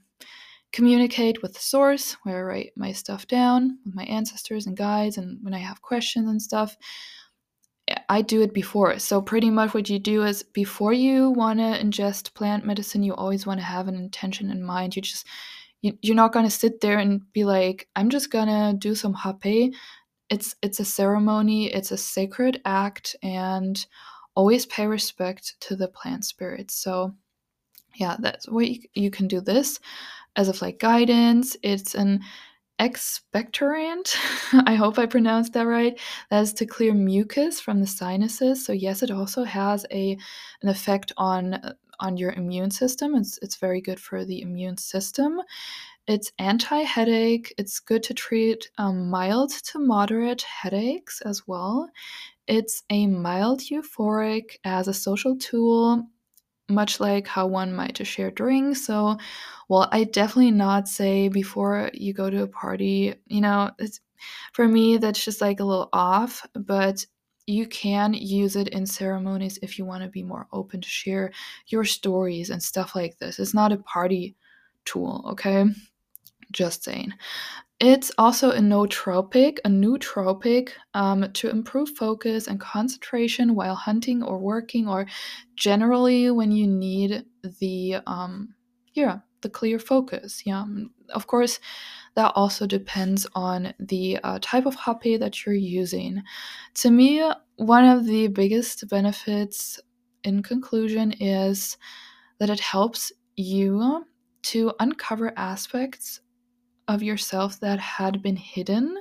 communicate 0.71 1.41
with 1.41 1.53
the 1.53 1.59
source, 1.59 2.17
where 2.23 2.39
I 2.39 2.41
write 2.41 2.71
my 2.75 2.91
stuff 2.91 3.27
down 3.27 3.79
with 3.85 3.95
my 3.95 4.03
ancestors 4.03 4.67
and 4.67 4.77
guides, 4.77 5.17
and 5.17 5.39
when 5.43 5.53
I 5.53 5.59
have 5.59 5.81
questions 5.81 6.29
and 6.29 6.41
stuff. 6.41 6.75
I 8.07 8.21
do 8.21 8.41
it 8.43 8.53
before. 8.53 8.99
So, 8.99 9.21
pretty 9.21 9.49
much 9.49 9.73
what 9.73 9.89
you 9.89 9.97
do 9.99 10.23
is 10.23 10.43
before 10.43 10.93
you 10.93 11.31
want 11.31 11.59
to 11.59 11.83
ingest 11.83 12.33
plant 12.35 12.65
medicine, 12.65 13.03
you 13.03 13.15
always 13.15 13.47
want 13.47 13.59
to 13.59 13.65
have 13.65 13.87
an 13.87 13.95
intention 13.95 14.51
in 14.51 14.63
mind. 14.63 14.95
You 14.95 15.01
just, 15.01 15.25
you, 15.81 15.97
you're 16.01 16.15
not 16.15 16.33
going 16.33 16.45
to 16.45 16.51
sit 16.51 16.81
there 16.81 16.99
and 16.99 17.21
be 17.33 17.45
like, 17.45 17.87
I'm 17.95 18.09
just 18.09 18.31
going 18.31 18.47
to 18.47 18.77
do 18.77 18.95
some 18.95 19.13
hape. 19.13 19.73
It's, 20.29 20.55
it's 20.61 20.79
a 20.79 20.85
ceremony, 20.85 21.67
it's 21.67 21.91
a 21.91 21.97
sacred 21.97 22.61
act, 22.65 23.15
and 23.23 23.83
always 24.35 24.65
pay 24.67 24.85
respect 24.85 25.59
to 25.61 25.75
the 25.75 25.87
plant 25.87 26.25
spirits. 26.25 26.75
So, 26.75 27.15
yeah, 27.95 28.15
that's 28.19 28.47
what 28.47 28.67
you, 28.67 28.79
you 28.93 29.11
can 29.11 29.27
do 29.27 29.41
this 29.41 29.79
as 30.35 30.49
of 30.49 30.61
like 30.61 30.79
guidance. 30.79 31.57
It's 31.63 31.95
an 31.95 32.21
expectorant. 32.79 34.15
I 34.65 34.75
hope 34.75 34.97
I 34.97 35.05
pronounced 35.05 35.53
that 35.53 35.67
right. 35.67 35.99
That 36.29 36.41
is 36.41 36.53
to 36.53 36.65
clear 36.65 36.93
mucus 36.93 37.59
from 37.59 37.81
the 37.81 37.87
sinuses. 37.87 38.65
So 38.65 38.71
yes, 38.71 39.03
it 39.03 39.11
also 39.11 39.43
has 39.43 39.85
a 39.91 40.17
an 40.61 40.69
effect 40.69 41.11
on 41.17 41.55
uh, 41.55 41.73
on 41.99 42.17
your 42.17 42.31
immune 42.33 42.71
system. 42.71 43.15
It's 43.15 43.37
it's 43.41 43.57
very 43.57 43.81
good 43.81 43.99
for 43.99 44.25
the 44.25 44.41
immune 44.41 44.77
system. 44.77 45.39
It's 46.07 46.31
anti-headache. 46.39 47.53
It's 47.57 47.79
good 47.79 48.03
to 48.03 48.13
treat 48.13 48.69
um, 48.77 49.09
mild 49.09 49.51
to 49.51 49.79
moderate 49.79 50.41
headaches 50.43 51.21
as 51.21 51.47
well. 51.47 51.89
It's 52.47 52.83
a 52.89 53.07
mild 53.07 53.61
euphoric 53.61 54.57
as 54.65 54.87
a 54.87 54.93
social 54.93 55.37
tool 55.37 56.07
much 56.69 56.99
like 56.99 57.27
how 57.27 57.47
one 57.47 57.73
might 57.73 57.95
just 57.95 58.11
share 58.11 58.31
drinks. 58.31 58.85
So, 58.85 59.17
well, 59.69 59.89
I 59.91 60.03
definitely 60.03 60.51
not 60.51 60.87
say 60.87 61.27
before 61.27 61.89
you 61.93 62.13
go 62.13 62.29
to 62.29 62.43
a 62.43 62.47
party, 62.47 63.15
you 63.27 63.41
know, 63.41 63.71
it's 63.79 63.99
for 64.53 64.67
me 64.67 64.97
that's 64.97 65.23
just 65.23 65.41
like 65.41 65.59
a 65.59 65.63
little 65.65 65.89
off, 65.93 66.45
but 66.53 67.05
you 67.49 67.67
can 67.67 68.13
use 68.13 68.55
it 68.55 68.67
in 68.69 68.85
ceremonies 68.85 69.57
if 69.63 69.79
you 69.79 69.85
want 69.85 70.03
to 70.03 70.09
be 70.09 70.23
more 70.23 70.47
open 70.53 70.81
to 70.81 70.87
share 70.87 71.31
your 71.67 71.83
stories 71.83 72.51
and 72.51 72.61
stuff 72.61 72.95
like 72.95 73.17
this. 73.17 73.39
It's 73.39 73.55
not 73.55 73.71
a 73.71 73.77
party 73.77 74.35
tool, 74.85 75.25
okay? 75.31 75.65
Just 76.51 76.83
saying. 76.83 77.13
It's 77.79 78.11
also 78.17 78.51
a 78.51 78.59
nootropic, 78.59 79.59
a 79.65 79.69
nootropic 79.69 80.71
um, 80.93 81.31
to 81.33 81.49
improve 81.49 81.89
focus 81.97 82.47
and 82.47 82.59
concentration 82.59 83.55
while 83.55 83.75
hunting 83.75 84.21
or 84.21 84.37
working, 84.37 84.87
or 84.87 85.07
generally 85.55 86.29
when 86.29 86.51
you 86.51 86.67
need 86.67 87.25
the 87.59 87.97
um, 88.05 88.53
yeah 88.93 89.19
the 89.41 89.49
clear 89.49 89.79
focus. 89.79 90.43
Yeah, 90.45 90.65
of 91.09 91.27
course, 91.27 91.59
that 92.19 92.33
also 92.35 92.67
depends 92.67 93.25
on 93.33 93.73
the 93.79 94.19
uh, 94.25 94.37
type 94.41 94.65
of 94.65 94.75
hape 94.75 95.21
that 95.21 95.45
you're 95.45 95.55
using. 95.55 96.21
To 96.73 96.91
me, 96.91 97.23
one 97.55 97.85
of 97.85 98.05
the 98.05 98.27
biggest 98.27 98.85
benefits, 98.89 99.79
in 100.25 100.43
conclusion, 100.43 101.13
is 101.13 101.77
that 102.39 102.49
it 102.49 102.59
helps 102.59 103.13
you 103.37 104.05
to 104.41 104.73
uncover 104.81 105.31
aspects 105.37 106.19
of 106.89 107.01
yourself 107.01 107.57
that 107.61 107.79
had 107.79 108.21
been 108.21 108.35
hidden 108.35 108.97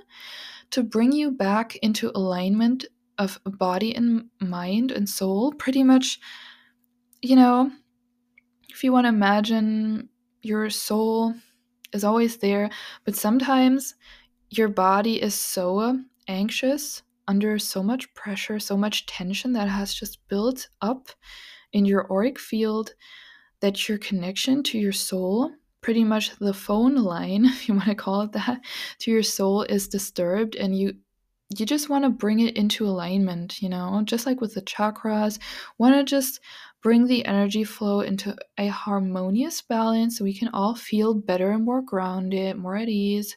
to 0.71 0.85
bring 0.85 1.11
you 1.11 1.33
back 1.33 1.75
into 1.79 2.13
alignment 2.15 2.85
of 3.19 3.41
body 3.45 3.97
and 3.97 4.27
mind 4.41 4.93
and 4.93 5.09
soul. 5.09 5.53
Pretty 5.55 5.83
much, 5.83 6.21
you 7.21 7.35
know, 7.35 7.73
if 8.69 8.85
you 8.85 8.93
want 8.93 9.07
to 9.07 9.09
imagine 9.09 10.09
your 10.41 10.71
soul 10.71 11.35
is 11.93 12.05
always 12.05 12.37
there, 12.37 12.71
but 13.05 13.17
sometimes 13.17 13.95
your 14.51 14.69
body 14.69 15.21
is 15.21 15.35
so 15.35 16.01
anxious 16.27 17.03
under 17.27 17.59
so 17.59 17.83
much 17.83 18.13
pressure, 18.15 18.59
so 18.59 18.77
much 18.77 19.07
tension 19.07 19.53
that 19.53 19.69
has 19.69 19.93
just 19.93 20.27
built 20.29 20.69
up 20.81 21.09
in 21.73 21.85
your 21.85 22.11
auric 22.11 22.39
field 22.39 22.95
that 23.61 23.89
your 23.89 23.99
connection 23.99 24.63
to 24.63 24.79
your 24.79 24.93
soul 24.93 25.51
pretty 25.81 26.05
much 26.05 26.37
the 26.39 26.55
phone 26.55 26.97
line, 26.97 27.45
if 27.47 27.69
you 27.69 27.75
want 27.75 27.87
to 27.87 27.95
call 27.95 28.23
it 28.23 28.33
that, 28.33 28.61
to 29.01 29.11
your 29.11 29.23
soul 29.23 29.63
is 29.63 29.89
disturbed 29.89 30.57
and 30.57 30.77
you 30.77 30.95
you 31.57 31.65
just 31.65 31.89
want 31.89 32.05
to 32.05 32.11
bring 32.11 32.41
it 32.41 32.59
into 32.59 32.85
alignment, 32.85 33.63
you 33.63 33.71
know, 33.71 34.03
just 34.05 34.27
like 34.27 34.39
with 34.39 34.53
the 34.53 34.61
chakras, 34.61 35.39
want 35.79 35.95
to 35.95 36.05
just 36.05 36.41
bring 36.83 37.07
the 37.07 37.25
energy 37.25 37.65
flow 37.65 38.01
into 38.01 38.37
a 38.57 38.69
harmonious 38.69 39.63
balance 39.63 40.19
so 40.19 40.25
we 40.25 40.35
can 40.35 40.49
all 40.49 40.75
feel 40.75 41.15
better 41.15 41.51
and 41.51 41.65
more 41.65 41.83
grounded, 41.83 42.57
more 42.57 42.77
at 42.77 42.89
ease. 42.89 43.37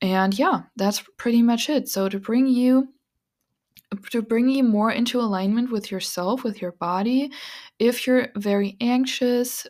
And 0.00 0.38
yeah, 0.38 0.62
that's 0.76 1.02
pretty 1.16 1.42
much 1.42 1.68
it. 1.68 1.88
So 1.88 2.08
to 2.08 2.18
bring 2.18 2.46
you 2.46 2.88
to 4.10 4.20
bring 4.20 4.48
you 4.50 4.62
more 4.62 4.92
into 4.92 5.20
alignment 5.20 5.70
with 5.72 5.90
yourself, 5.90 6.44
with 6.44 6.60
your 6.60 6.72
body, 6.72 7.32
if 7.78 8.06
you're 8.06 8.28
very 8.36 8.76
anxious, 8.80 9.66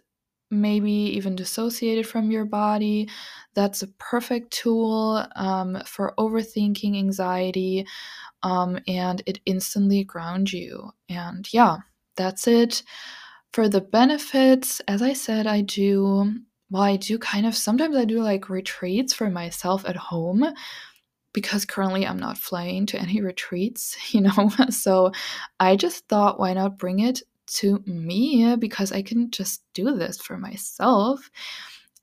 maybe 0.51 0.91
even 0.91 1.37
dissociated 1.37 2.07
from 2.07 2.31
your 2.31 2.45
body. 2.45 3.09
That's 3.55 3.83
a 3.83 3.89
perfect 3.99 4.51
tool 4.51 5.27
um, 5.37 5.81
for 5.85 6.15
overthinking, 6.19 6.97
anxiety, 6.97 7.87
um, 8.43 8.79
and 8.87 9.23
it 9.27 9.41
instantly 9.47 10.05
grounds 10.05 10.53
you. 10.53 10.91
And 11.09 11.47
yeah, 11.53 11.77
that's 12.19 12.47
it. 12.47 12.83
For 13.53 13.69
the 13.69 13.81
benefits, 13.81 14.81
as 14.81 15.01
I 15.01 15.15
said, 15.15 15.47
I 15.47 15.63
do, 15.63 16.35
well, 16.71 16.83
I 16.83 16.97
do 16.97 17.19
kind 17.19 17.47
of, 17.47 17.55
sometimes 17.55 17.97
I 17.97 18.05
do 18.05 18.23
like 18.23 18.51
retreats 18.51 19.15
for 19.15 19.31
myself 19.31 19.89
at 19.89 19.97
home 19.97 20.45
because 21.33 21.65
currently 21.65 22.07
I'm 22.07 22.19
not 22.19 22.37
flying 22.37 22.85
to 22.87 22.99
any 22.99 23.21
retreats, 23.23 23.97
you 24.13 24.21
know. 24.21 24.51
so 24.71 25.13
I 25.59 25.77
just 25.77 26.07
thought, 26.09 26.39
why 26.39 26.53
not 26.53 26.79
bring 26.79 27.01
it 27.01 27.23
to 27.49 27.83
me 27.87 28.57
because 28.57 28.93
I 28.93 29.03
can 29.03 29.31
just 29.31 29.63
do 29.73 29.97
this 29.97 30.21
for 30.21 30.37
myself. 30.37 31.31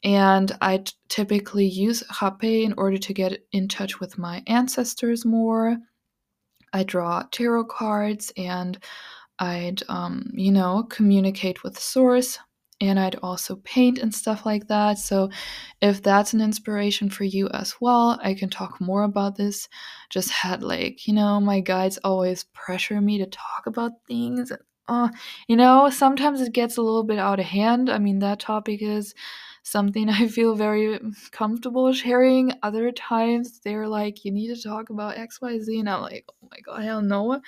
And 0.04 0.56
I 0.62 0.78
t- 0.78 0.94
typically 1.10 1.66
use 1.66 2.04
Hape 2.20 2.44
in 2.44 2.74
order 2.78 2.98
to 2.98 3.14
get 3.14 3.46
in 3.52 3.68
touch 3.68 4.00
with 4.00 4.18
my 4.18 4.44
ancestors 4.48 5.26
more. 5.26 5.78
I 6.74 6.84
draw 6.84 7.24
tarot 7.32 7.66
cards 7.66 8.32
and 8.38 8.78
I'd, 9.40 9.82
um, 9.90 10.32
you 10.34 10.52
know, 10.52 10.84
communicate 10.90 11.64
with 11.64 11.80
Source 11.80 12.40
and 12.82 13.00
I'd 13.00 13.16
also 13.24 13.58
paint 13.58 14.00
and 14.00 14.14
stuff 14.14 14.46
like 14.46 14.68
that. 14.68 14.98
So, 14.98 15.30
if 15.82 16.02
that's 16.04 16.34
an 16.34 16.42
inspiration 16.42 17.10
for 17.10 17.24
you 17.24 17.48
as 17.50 17.76
well, 17.80 18.20
I 18.22 18.34
can 18.34 18.50
talk 18.50 18.82
more 18.82 19.04
about 19.04 19.38
this. 19.38 19.70
Just 20.10 20.30
had 20.32 20.62
like, 20.62 21.08
you 21.08 21.14
know, 21.14 21.40
my 21.40 21.62
guides 21.62 21.98
always 22.04 22.44
pressure 22.54 23.00
me 23.00 23.18
to 23.20 23.28
talk 23.28 23.66
about 23.68 23.92
things 24.08 24.52
uh, 24.88 25.10
you 25.48 25.56
know, 25.56 25.90
sometimes 25.90 26.42
it 26.42 26.54
gets 26.54 26.78
a 26.78 26.82
little 26.82 27.04
bit 27.04 27.20
out 27.20 27.40
of 27.40 27.46
hand. 27.46 27.90
I 27.90 27.98
mean, 27.98 28.20
that 28.20 28.40
topic 28.40 28.82
is 28.82 29.16
something 29.64 30.10
I 30.10 30.28
feel 30.28 30.56
very 30.56 31.00
comfortable 31.32 31.92
sharing. 31.94 32.54
Other 32.64 32.92
times 32.92 33.60
they're 33.62 33.88
like, 33.88 34.24
you 34.26 34.32
need 34.32 34.56
to 34.56 34.62
talk 34.62 34.90
about 34.90 35.16
XYZ. 35.18 35.80
And 35.80 35.90
I'm 35.90 36.02
like, 36.02 36.26
oh 36.30 36.48
my 36.52 36.60
God, 36.60 36.82
I 36.82 36.86
don't 36.86 37.08
no. 37.08 37.42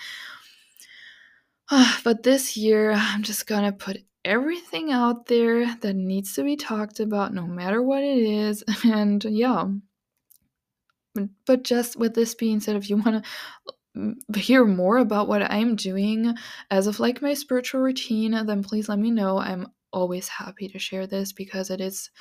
but 2.03 2.23
this 2.23 2.57
year, 2.57 2.91
I'm 2.95 3.23
just 3.23 3.47
gonna 3.47 3.71
put 3.71 3.97
everything 4.25 4.91
out 4.91 5.27
there 5.27 5.75
that 5.75 5.95
needs 5.95 6.33
to 6.35 6.43
be 6.43 6.55
talked 6.55 6.99
about, 6.99 7.33
no 7.33 7.47
matter 7.47 7.81
what 7.81 8.03
it 8.03 8.17
is. 8.17 8.63
And 8.83 9.23
yeah. 9.23 9.65
But 11.45 11.63
just 11.63 11.97
with 11.97 12.13
this 12.13 12.35
being 12.35 12.59
said, 12.59 12.75
if 12.75 12.89
you 12.89 12.97
want 12.97 13.23
to 13.23 13.73
mm, 13.97 14.35
hear 14.35 14.65
more 14.65 14.97
about 14.97 15.27
what 15.27 15.41
I'm 15.41 15.75
doing 15.75 16.35
as 16.69 16.85
of 16.85 16.99
like 16.99 17.23
my 17.23 17.33
spiritual 17.33 17.81
routine, 17.81 18.31
then 18.45 18.63
please 18.63 18.87
let 18.87 18.99
me 18.99 19.09
know. 19.09 19.39
I'm 19.39 19.67
always 19.91 20.27
happy 20.27 20.67
to 20.67 20.77
share 20.77 21.07
this 21.07 21.31
because 21.31 21.71
it 21.71 21.81
is 21.81 22.11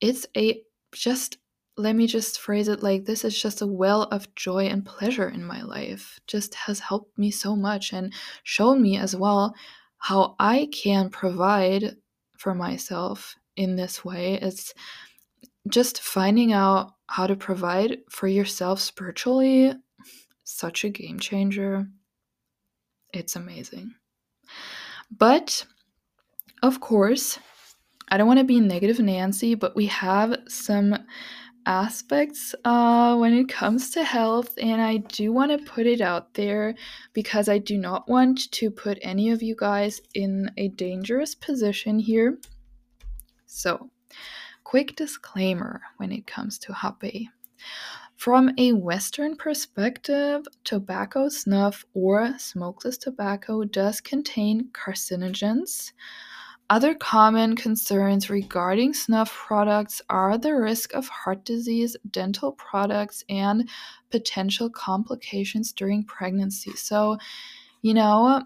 it's 0.00 0.26
a 0.36 0.62
just 0.92 1.36
let 1.78 1.94
me 1.94 2.06
just 2.06 2.40
phrase 2.40 2.68
it 2.68 2.82
like 2.82 3.04
this 3.04 3.24
is 3.24 3.40
just 3.40 3.60
a 3.60 3.66
well 3.66 4.04
of 4.04 4.34
joy 4.34 4.66
and 4.66 4.84
pleasure 4.84 5.28
in 5.28 5.44
my 5.44 5.62
life. 5.62 6.18
Just 6.26 6.54
has 6.54 6.80
helped 6.80 7.18
me 7.18 7.30
so 7.30 7.54
much 7.54 7.92
and 7.92 8.12
shown 8.44 8.80
me 8.80 8.96
as 8.96 9.14
well 9.14 9.54
how 9.98 10.36
I 10.38 10.68
can 10.72 11.10
provide 11.10 11.96
for 12.38 12.54
myself 12.54 13.36
in 13.56 13.76
this 13.76 14.04
way. 14.04 14.34
It's 14.34 14.72
just 15.68 16.02
finding 16.02 16.52
out 16.52 16.92
how 17.08 17.26
to 17.26 17.36
provide 17.36 17.98
for 18.08 18.26
yourself 18.26 18.80
spiritually, 18.80 19.72
such 20.44 20.84
a 20.84 20.90
game 20.90 21.18
changer. 21.18 21.86
It's 23.12 23.36
amazing. 23.36 23.92
But 25.10 25.64
of 26.62 26.80
course, 26.80 27.38
I 28.08 28.16
don't 28.16 28.26
want 28.28 28.38
to 28.38 28.44
be 28.44 28.60
negative 28.60 29.00
Nancy, 29.00 29.54
but 29.54 29.76
we 29.76 29.86
have 29.86 30.36
some 30.48 30.96
aspects 31.66 32.54
uh, 32.64 33.16
when 33.16 33.34
it 33.34 33.48
comes 33.48 33.90
to 33.90 34.04
health, 34.04 34.54
and 34.60 34.80
I 34.80 34.98
do 34.98 35.32
want 35.32 35.50
to 35.50 35.70
put 35.70 35.86
it 35.86 36.00
out 36.00 36.32
there 36.34 36.74
because 37.12 37.48
I 37.48 37.58
do 37.58 37.76
not 37.76 38.08
want 38.08 38.50
to 38.52 38.70
put 38.70 38.98
any 39.02 39.30
of 39.30 39.42
you 39.42 39.54
guys 39.56 40.00
in 40.14 40.50
a 40.56 40.68
dangerous 40.68 41.34
position 41.34 41.98
here. 41.98 42.38
So, 43.46 43.90
quick 44.64 44.96
disclaimer 44.96 45.82
when 45.98 46.12
it 46.12 46.26
comes 46.26 46.58
to 46.60 46.74
hape. 46.74 47.28
From 48.16 48.52
a 48.56 48.72
Western 48.72 49.36
perspective, 49.36 50.46
tobacco 50.64 51.28
snuff 51.28 51.84
or 51.92 52.34
smokeless 52.38 52.96
tobacco 52.96 53.64
does 53.64 54.00
contain 54.00 54.70
carcinogens. 54.72 55.92
Other 56.68 56.94
common 56.94 57.54
concerns 57.54 58.28
regarding 58.28 58.92
snuff 58.92 59.32
products 59.32 60.02
are 60.08 60.36
the 60.36 60.54
risk 60.54 60.92
of 60.94 61.06
heart 61.08 61.44
disease, 61.44 61.96
dental 62.10 62.52
products, 62.52 63.22
and 63.28 63.68
potential 64.10 64.68
complications 64.68 65.72
during 65.72 66.02
pregnancy. 66.02 66.72
So, 66.72 67.18
you 67.82 67.94
know, 67.94 68.42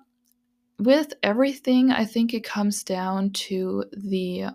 with 0.79 1.15
everything, 1.23 1.91
I 1.93 2.05
think 2.05 2.35
it 2.35 2.45
comes 2.45 2.85
down 2.85 3.31
to 3.31 3.85
the 3.93 4.49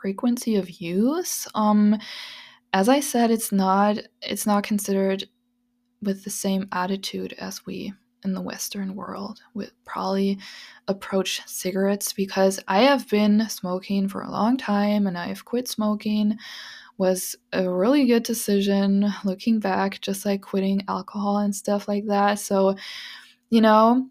frequency 0.00 0.56
of 0.56 0.80
use. 0.80 1.46
Um, 1.54 1.98
as 2.72 2.88
I 2.88 3.00
said, 3.00 3.30
it's 3.30 3.52
not 3.52 3.98
it's 4.22 4.46
not 4.46 4.64
considered 4.64 5.24
with 6.00 6.24
the 6.24 6.30
same 6.30 6.68
attitude 6.72 7.34
as 7.34 7.66
we 7.66 7.92
in 8.24 8.34
the 8.34 8.40
Western 8.40 8.94
world 8.94 9.40
would 9.54 9.72
probably 9.84 10.38
approach 10.88 11.40
cigarettes 11.46 12.12
because 12.12 12.60
I 12.68 12.82
have 12.82 13.08
been 13.08 13.48
smoking 13.48 14.08
for 14.08 14.22
a 14.22 14.30
long 14.30 14.56
time 14.56 15.06
and 15.06 15.16
I've 15.16 15.44
quit 15.44 15.68
smoking 15.68 16.38
was 16.98 17.34
a 17.54 17.68
really 17.68 18.04
good 18.04 18.22
decision 18.22 19.10
looking 19.24 19.58
back, 19.58 20.00
just 20.02 20.26
like 20.26 20.42
quitting 20.42 20.84
alcohol 20.86 21.38
and 21.38 21.56
stuff 21.56 21.88
like 21.88 22.04
that. 22.06 22.38
So, 22.38 22.76
you 23.48 23.62
know, 23.62 24.10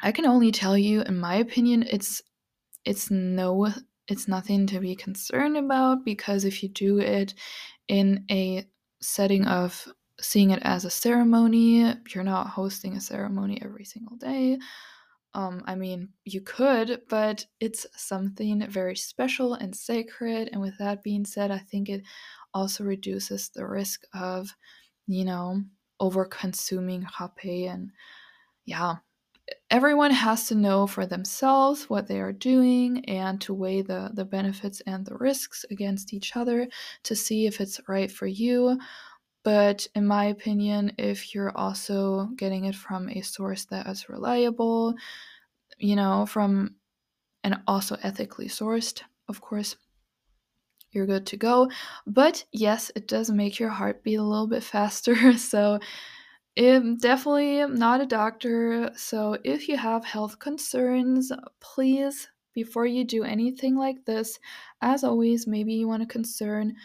I 0.00 0.12
can 0.12 0.24
only 0.24 0.52
tell 0.52 0.78
you, 0.78 1.02
in 1.02 1.18
my 1.18 1.36
opinion, 1.36 1.82
it's 1.82 2.22
it's 2.84 3.10
no 3.10 3.68
it's 4.06 4.28
nothing 4.28 4.66
to 4.68 4.80
be 4.80 4.94
concerned 4.94 5.56
about 5.56 6.04
because 6.04 6.44
if 6.44 6.62
you 6.62 6.68
do 6.68 6.98
it 6.98 7.34
in 7.88 8.24
a 8.30 8.64
setting 9.00 9.46
of 9.46 9.88
seeing 10.24 10.50
it 10.50 10.60
as 10.62 10.84
a 10.84 10.90
ceremony, 10.90 11.94
you're 12.14 12.24
not 12.24 12.48
hosting 12.48 12.96
a 12.96 13.00
ceremony 13.00 13.60
every 13.62 13.84
single 13.84 14.16
day. 14.16 14.58
Um, 15.34 15.62
I 15.66 15.74
mean, 15.74 16.12
you 16.24 16.40
could, 16.40 17.02
but 17.08 17.46
it's 17.60 17.86
something 17.96 18.66
very 18.68 18.96
special 18.96 19.54
and 19.54 19.74
sacred. 19.74 20.48
And 20.52 20.60
with 20.60 20.78
that 20.78 21.02
being 21.02 21.24
said, 21.24 21.50
I 21.50 21.58
think 21.58 21.88
it 21.88 22.04
also 22.54 22.84
reduces 22.84 23.48
the 23.50 23.66
risk 23.66 24.04
of, 24.14 24.56
you 25.06 25.24
know, 25.24 25.62
over 26.00 26.24
consuming 26.24 27.02
hape 27.02 27.68
and 27.70 27.92
yeah, 28.66 28.96
everyone 29.70 30.10
has 30.10 30.48
to 30.48 30.54
know 30.54 30.86
for 30.86 31.06
themselves 31.06 31.90
what 31.90 32.06
they 32.08 32.20
are 32.20 32.32
doing 32.32 33.04
and 33.06 33.40
to 33.42 33.54
weigh 33.54 33.82
the, 33.82 34.10
the 34.14 34.24
benefits 34.24 34.80
and 34.82 35.06
the 35.06 35.16
risks 35.16 35.64
against 35.70 36.12
each 36.14 36.36
other 36.36 36.68
to 37.02 37.14
see 37.16 37.46
if 37.46 37.60
it's 37.60 37.80
right 37.88 38.10
for 38.10 38.26
you. 38.26 38.78
But 39.44 39.86
in 39.94 40.06
my 40.06 40.24
opinion, 40.26 40.92
if 40.98 41.34
you're 41.34 41.56
also 41.56 42.26
getting 42.36 42.64
it 42.64 42.74
from 42.74 43.08
a 43.08 43.20
source 43.20 43.66
that 43.66 43.86
is 43.86 44.08
reliable, 44.08 44.94
you 45.78 45.96
know, 45.96 46.26
from 46.26 46.76
and 47.44 47.60
also 47.66 47.96
ethically 48.02 48.48
sourced, 48.48 49.02
of 49.28 49.40
course, 49.40 49.76
you're 50.92 51.06
good 51.06 51.26
to 51.26 51.36
go. 51.36 51.68
But 52.06 52.44
yes, 52.52 52.90
it 52.94 53.08
does 53.08 53.30
make 53.30 53.58
your 53.58 53.68
heart 53.70 54.02
beat 54.02 54.16
a 54.16 54.22
little 54.22 54.46
bit 54.46 54.62
faster. 54.74 55.36
So 55.36 55.78
I'm 56.58 56.96
definitely 56.98 57.66
not 57.66 58.00
a 58.00 58.06
doctor, 58.06 58.92
so 58.96 59.36
if 59.44 59.68
you 59.68 59.76
have 59.76 60.04
health 60.04 60.38
concerns, 60.38 61.32
please, 61.60 62.28
before 62.54 62.86
you 62.86 63.04
do 63.04 63.24
anything 63.24 63.76
like 63.76 64.04
this, 64.04 64.38
as 64.80 65.02
always, 65.02 65.48
maybe 65.48 65.74
you 65.74 65.88
want 65.88 66.02
to 66.02 66.06
concern, 66.08 66.76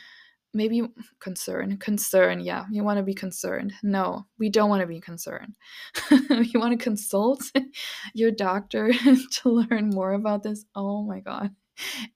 maybe 0.54 0.84
concern, 1.20 1.78
concern, 1.78 2.40
yeah, 2.40 2.66
you 2.72 2.84
want 2.84 2.98
to 2.98 3.04
be 3.04 3.14
concerned. 3.14 3.74
No, 3.84 4.26
we 4.38 4.50
don't 4.50 4.70
want 4.70 4.82
to 4.82 4.88
be 4.88 5.00
concerned. 5.00 5.56
you 6.12 6.60
want 6.60 6.78
to 6.78 6.84
consult 6.84 7.44
your 8.14 8.32
doctor 8.32 8.92
to 9.32 9.50
learn 9.50 9.90
more 9.90 10.14
about 10.14 10.44
this. 10.44 10.66
Oh 10.76 11.04
my 11.04 11.20
god. 11.20 11.52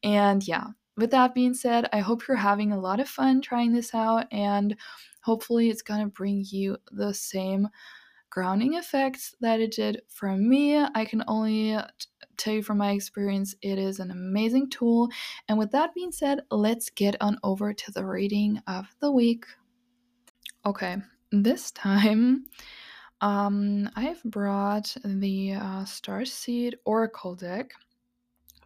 And 0.04 0.46
yeah, 0.48 0.68
with 0.98 1.12
that 1.12 1.34
being 1.34 1.54
said, 1.54 1.90
I 1.94 2.00
hope 2.00 2.28
you're 2.28 2.38
having 2.38 2.72
a 2.72 2.80
lot 2.80 3.00
of 3.00 3.08
fun 3.08 3.42
trying 3.42 3.74
this 3.74 3.94
out 3.94 4.26
and 4.32 4.76
hopefully 5.22 5.70
it's 5.70 5.82
going 5.82 6.02
to 6.02 6.08
bring 6.08 6.46
you 6.48 6.78
the 6.92 7.14
same 7.14 7.68
grounding 8.30 8.74
effects 8.74 9.36
that 9.42 9.60
it 9.60 9.72
did 9.72 10.02
for 10.10 10.36
me. 10.36 10.78
I 10.78 11.06
can 11.06 11.24
only 11.28 11.78
tell 12.38 12.54
you 12.54 12.64
from 12.64 12.78
my 12.78 12.92
experience, 12.92 13.56
it 13.62 13.78
is 13.78 14.00
an 14.00 14.12
amazing 14.12 14.70
tool. 14.70 15.10
And 15.48 15.58
with 15.58 15.72
that 15.72 15.94
being 15.94 16.12
said, 16.12 16.42
let's 16.52 16.90
get 16.90 17.16
on 17.22 17.38
over 17.44 17.74
to 17.74 17.92
the 17.92 18.06
reading 18.06 18.62
of 18.68 18.88
the 19.00 19.12
week. 19.12 19.46
Okay, 20.66 20.98
this 21.32 21.72
time 21.72 22.46
um, 23.24 23.90
I've 23.96 24.22
brought 24.24 24.96
the 25.06 25.54
uh, 25.54 25.84
Starseed 25.86 26.74
Oracle 26.84 27.36
deck 27.36 27.72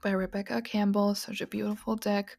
by 0.01 0.09
Rebecca 0.09 0.63
Campbell. 0.63 1.13
Such 1.13 1.41
a 1.41 1.47
beautiful 1.47 1.95
deck. 1.95 2.37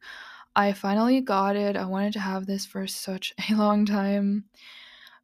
I 0.53 0.73
finally 0.73 1.21
got 1.21 1.55
it. 1.55 1.77
I 1.77 1.85
wanted 1.85 2.11
to 2.13 2.19
have 2.19 2.45
this 2.45 2.65
for 2.65 2.87
such 2.87 3.33
a 3.49 3.55
long 3.55 3.85
time. 3.85 4.43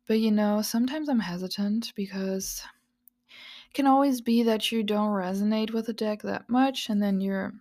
But 0.07 0.19
you 0.19 0.31
know, 0.31 0.61
sometimes 0.61 1.09
I'm 1.09 1.19
hesitant 1.19 1.91
because 1.95 2.63
can 3.75 3.85
always 3.85 4.21
be 4.21 4.41
that 4.43 4.71
you 4.71 4.81
don't 4.81 5.11
resonate 5.11 5.71
with 5.71 5.85
the 5.85 5.93
deck 5.93 6.21
that 6.23 6.49
much 6.49 6.89
and 6.89 7.03
then 7.03 7.19
you're 7.19 7.53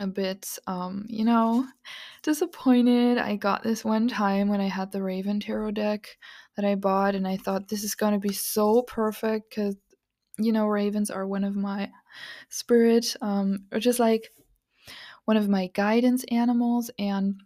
a 0.00 0.06
bit 0.06 0.58
um, 0.68 1.06
you 1.08 1.24
know, 1.24 1.66
disappointed. 2.22 3.18
I 3.18 3.34
got 3.34 3.64
this 3.64 3.84
one 3.84 4.06
time 4.06 4.48
when 4.48 4.60
I 4.60 4.68
had 4.68 4.92
the 4.92 5.02
Raven 5.02 5.40
Tarot 5.40 5.72
deck 5.72 6.16
that 6.54 6.64
I 6.64 6.76
bought 6.76 7.16
and 7.16 7.26
I 7.26 7.36
thought 7.36 7.66
this 7.66 7.82
is 7.82 7.96
going 7.96 8.12
to 8.12 8.20
be 8.20 8.32
so 8.32 8.82
perfect 8.82 9.54
cuz 9.54 9.74
you 10.40 10.52
know, 10.52 10.68
ravens 10.68 11.10
are 11.10 11.26
one 11.26 11.42
of 11.42 11.56
my 11.56 11.90
spirit 12.48 13.16
um 13.20 13.64
or 13.72 13.80
just 13.80 13.98
like 13.98 14.32
one 15.24 15.36
of 15.36 15.48
my 15.48 15.68
guidance 15.74 16.22
animals 16.24 16.90
and 16.98 17.42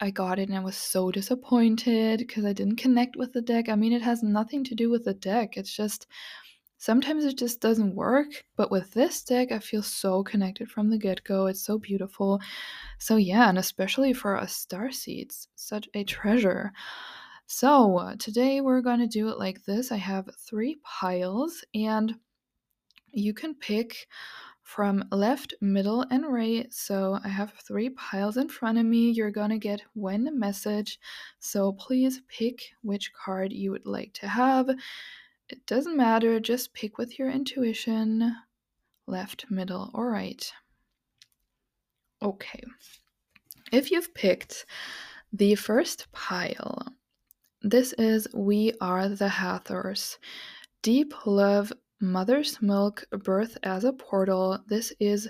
I 0.00 0.10
got 0.10 0.38
it 0.38 0.48
and 0.48 0.56
I 0.56 0.60
was 0.60 0.76
so 0.76 1.10
disappointed 1.10 2.18
because 2.18 2.44
I 2.44 2.52
didn't 2.52 2.76
connect 2.76 3.16
with 3.16 3.32
the 3.32 3.42
deck. 3.42 3.68
I 3.68 3.74
mean, 3.74 3.92
it 3.92 4.02
has 4.02 4.22
nothing 4.22 4.62
to 4.64 4.74
do 4.74 4.90
with 4.90 5.04
the 5.04 5.14
deck. 5.14 5.56
It's 5.56 5.74
just 5.74 6.06
sometimes 6.78 7.24
it 7.24 7.36
just 7.36 7.60
doesn't 7.60 7.94
work. 7.94 8.28
But 8.56 8.70
with 8.70 8.92
this 8.92 9.22
deck, 9.22 9.52
I 9.52 9.58
feel 9.58 9.82
so 9.82 10.22
connected 10.22 10.70
from 10.70 10.88
the 10.90 10.98
get 10.98 11.22
go. 11.24 11.46
It's 11.46 11.60
so 11.60 11.78
beautiful. 11.78 12.40
So, 12.98 13.16
yeah, 13.16 13.48
and 13.48 13.58
especially 13.58 14.12
for 14.12 14.36
us 14.36 14.56
star 14.56 14.90
seeds, 14.90 15.48
such 15.56 15.88
a 15.94 16.04
treasure. 16.04 16.72
So, 17.46 17.98
uh, 17.98 18.14
today 18.18 18.60
we're 18.60 18.80
going 18.80 19.00
to 19.00 19.06
do 19.06 19.28
it 19.28 19.38
like 19.38 19.64
this 19.64 19.92
I 19.92 19.96
have 19.96 20.28
three 20.38 20.78
piles, 20.82 21.64
and 21.74 22.14
you 23.12 23.34
can 23.34 23.54
pick 23.54 24.06
from 24.68 25.02
left, 25.10 25.54
middle, 25.62 26.04
and 26.10 26.26
right. 26.30 26.70
So 26.74 27.18
I 27.24 27.28
have 27.28 27.54
three 27.54 27.88
piles 27.88 28.36
in 28.36 28.50
front 28.50 28.76
of 28.76 28.84
me. 28.84 29.10
You're 29.10 29.30
gonna 29.30 29.56
get 29.56 29.80
one 29.94 30.38
message. 30.38 31.00
So 31.38 31.72
please 31.72 32.20
pick 32.28 32.60
which 32.82 33.10
card 33.14 33.50
you 33.50 33.70
would 33.70 33.86
like 33.86 34.12
to 34.14 34.28
have. 34.28 34.68
It 35.48 35.64
doesn't 35.66 35.96
matter, 35.96 36.40
just 36.40 36.74
pick 36.74 36.98
with 36.98 37.18
your 37.18 37.30
intuition 37.30 38.36
left, 39.06 39.46
middle, 39.50 39.90
or 39.94 40.10
right. 40.10 40.52
Okay. 42.20 42.62
If 43.72 43.90
you've 43.90 44.12
picked 44.14 44.66
the 45.32 45.54
first 45.54 46.10
pile, 46.12 46.86
this 47.62 47.92
is 47.94 48.28
We 48.34 48.72
Are 48.80 49.08
the 49.08 49.28
Hathors. 49.28 50.18
Deep 50.82 51.14
love 51.26 51.72
Mother's 52.00 52.60
Milk, 52.62 53.04
Birth 53.10 53.56
as 53.62 53.84
a 53.84 53.92
Portal. 53.92 54.60
This 54.68 54.92
is 55.00 55.28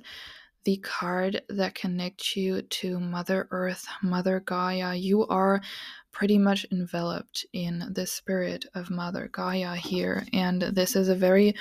the 0.64 0.76
card 0.78 1.42
that 1.48 1.74
connects 1.74 2.36
you 2.36 2.62
to 2.62 3.00
Mother 3.00 3.48
Earth, 3.50 3.86
Mother 4.02 4.40
Gaia. 4.40 4.94
You 4.94 5.26
are 5.28 5.62
pretty 6.12 6.38
much 6.38 6.66
enveloped 6.72 7.46
in 7.52 7.92
the 7.92 8.06
spirit 8.06 8.64
of 8.74 8.90
Mother 8.90 9.28
Gaia 9.32 9.76
here. 9.76 10.26
And 10.32 10.62
this 10.62 10.96
is 10.96 11.08
a 11.08 11.14
very 11.14 11.54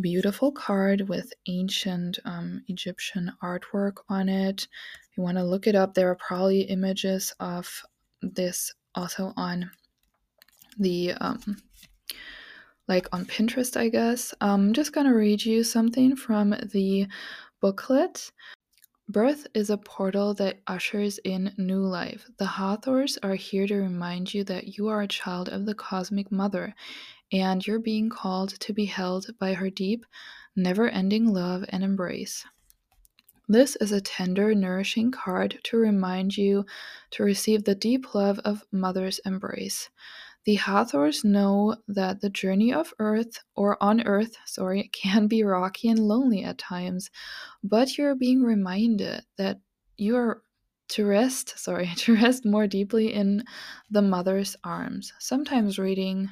beautiful 0.00 0.52
card 0.52 1.08
with 1.08 1.32
ancient 1.46 2.18
um, 2.24 2.62
Egyptian 2.68 3.32
artwork 3.42 3.98
on 4.08 4.28
it. 4.28 4.68
If 5.10 5.16
you 5.16 5.22
want 5.22 5.38
to 5.38 5.44
look 5.44 5.66
it 5.66 5.74
up, 5.74 5.94
there 5.94 6.10
are 6.10 6.16
probably 6.16 6.62
images 6.62 7.34
of 7.40 7.82
this 8.22 8.72
also 8.94 9.32
on 9.36 9.70
the 10.78 11.12
um, 11.20 11.62
like 12.86 13.06
on 13.12 13.26
Pinterest, 13.26 13.76
I 13.76 13.88
guess. 13.88 14.34
I'm 14.40 14.72
just 14.72 14.92
gonna 14.92 15.14
read 15.14 15.44
you 15.44 15.62
something 15.62 16.16
from 16.16 16.50
the 16.72 17.06
booklet. 17.60 18.30
Birth 19.10 19.46
is 19.54 19.70
a 19.70 19.78
portal 19.78 20.34
that 20.34 20.60
ushers 20.66 21.18
in 21.24 21.54
new 21.56 21.80
life. 21.80 22.26
The 22.36 22.44
Hathors 22.44 23.16
are 23.22 23.36
here 23.36 23.66
to 23.66 23.76
remind 23.76 24.34
you 24.34 24.44
that 24.44 24.76
you 24.76 24.88
are 24.88 25.00
a 25.00 25.08
child 25.08 25.48
of 25.48 25.64
the 25.64 25.74
cosmic 25.74 26.30
mother 26.30 26.74
and 27.32 27.66
you're 27.66 27.78
being 27.78 28.10
called 28.10 28.50
to 28.60 28.74
be 28.74 28.84
held 28.84 29.30
by 29.38 29.54
her 29.54 29.70
deep, 29.70 30.04
never 30.54 30.90
ending 30.90 31.32
love 31.32 31.64
and 31.70 31.82
embrace. 31.82 32.44
This 33.48 33.76
is 33.76 33.92
a 33.92 34.02
tender, 34.02 34.54
nourishing 34.54 35.10
card 35.10 35.58
to 35.62 35.78
remind 35.78 36.36
you 36.36 36.66
to 37.12 37.22
receive 37.22 37.64
the 37.64 37.74
deep 37.74 38.14
love 38.14 38.38
of 38.40 38.62
Mother's 38.70 39.20
embrace. 39.20 39.88
The 40.44 40.54
Hathors 40.54 41.24
know 41.24 41.76
that 41.88 42.20
the 42.20 42.30
journey 42.30 42.72
of 42.72 42.94
Earth, 42.98 43.38
or 43.54 43.82
on 43.82 44.00
Earth, 44.02 44.36
sorry, 44.46 44.88
can 44.92 45.26
be 45.28 45.42
rocky 45.44 45.88
and 45.88 45.98
lonely 45.98 46.44
at 46.44 46.58
times, 46.58 47.10
but 47.62 47.98
you're 47.98 48.14
being 48.14 48.42
reminded 48.42 49.24
that 49.36 49.60
you 49.96 50.16
are 50.16 50.42
to 50.88 51.06
rest, 51.06 51.54
sorry, 51.58 51.90
to 51.96 52.14
rest 52.14 52.44
more 52.44 52.66
deeply 52.66 53.12
in 53.12 53.44
the 53.90 54.02
mother's 54.02 54.56
arms. 54.64 55.12
Sometimes 55.18 55.78
reading 55.78 56.30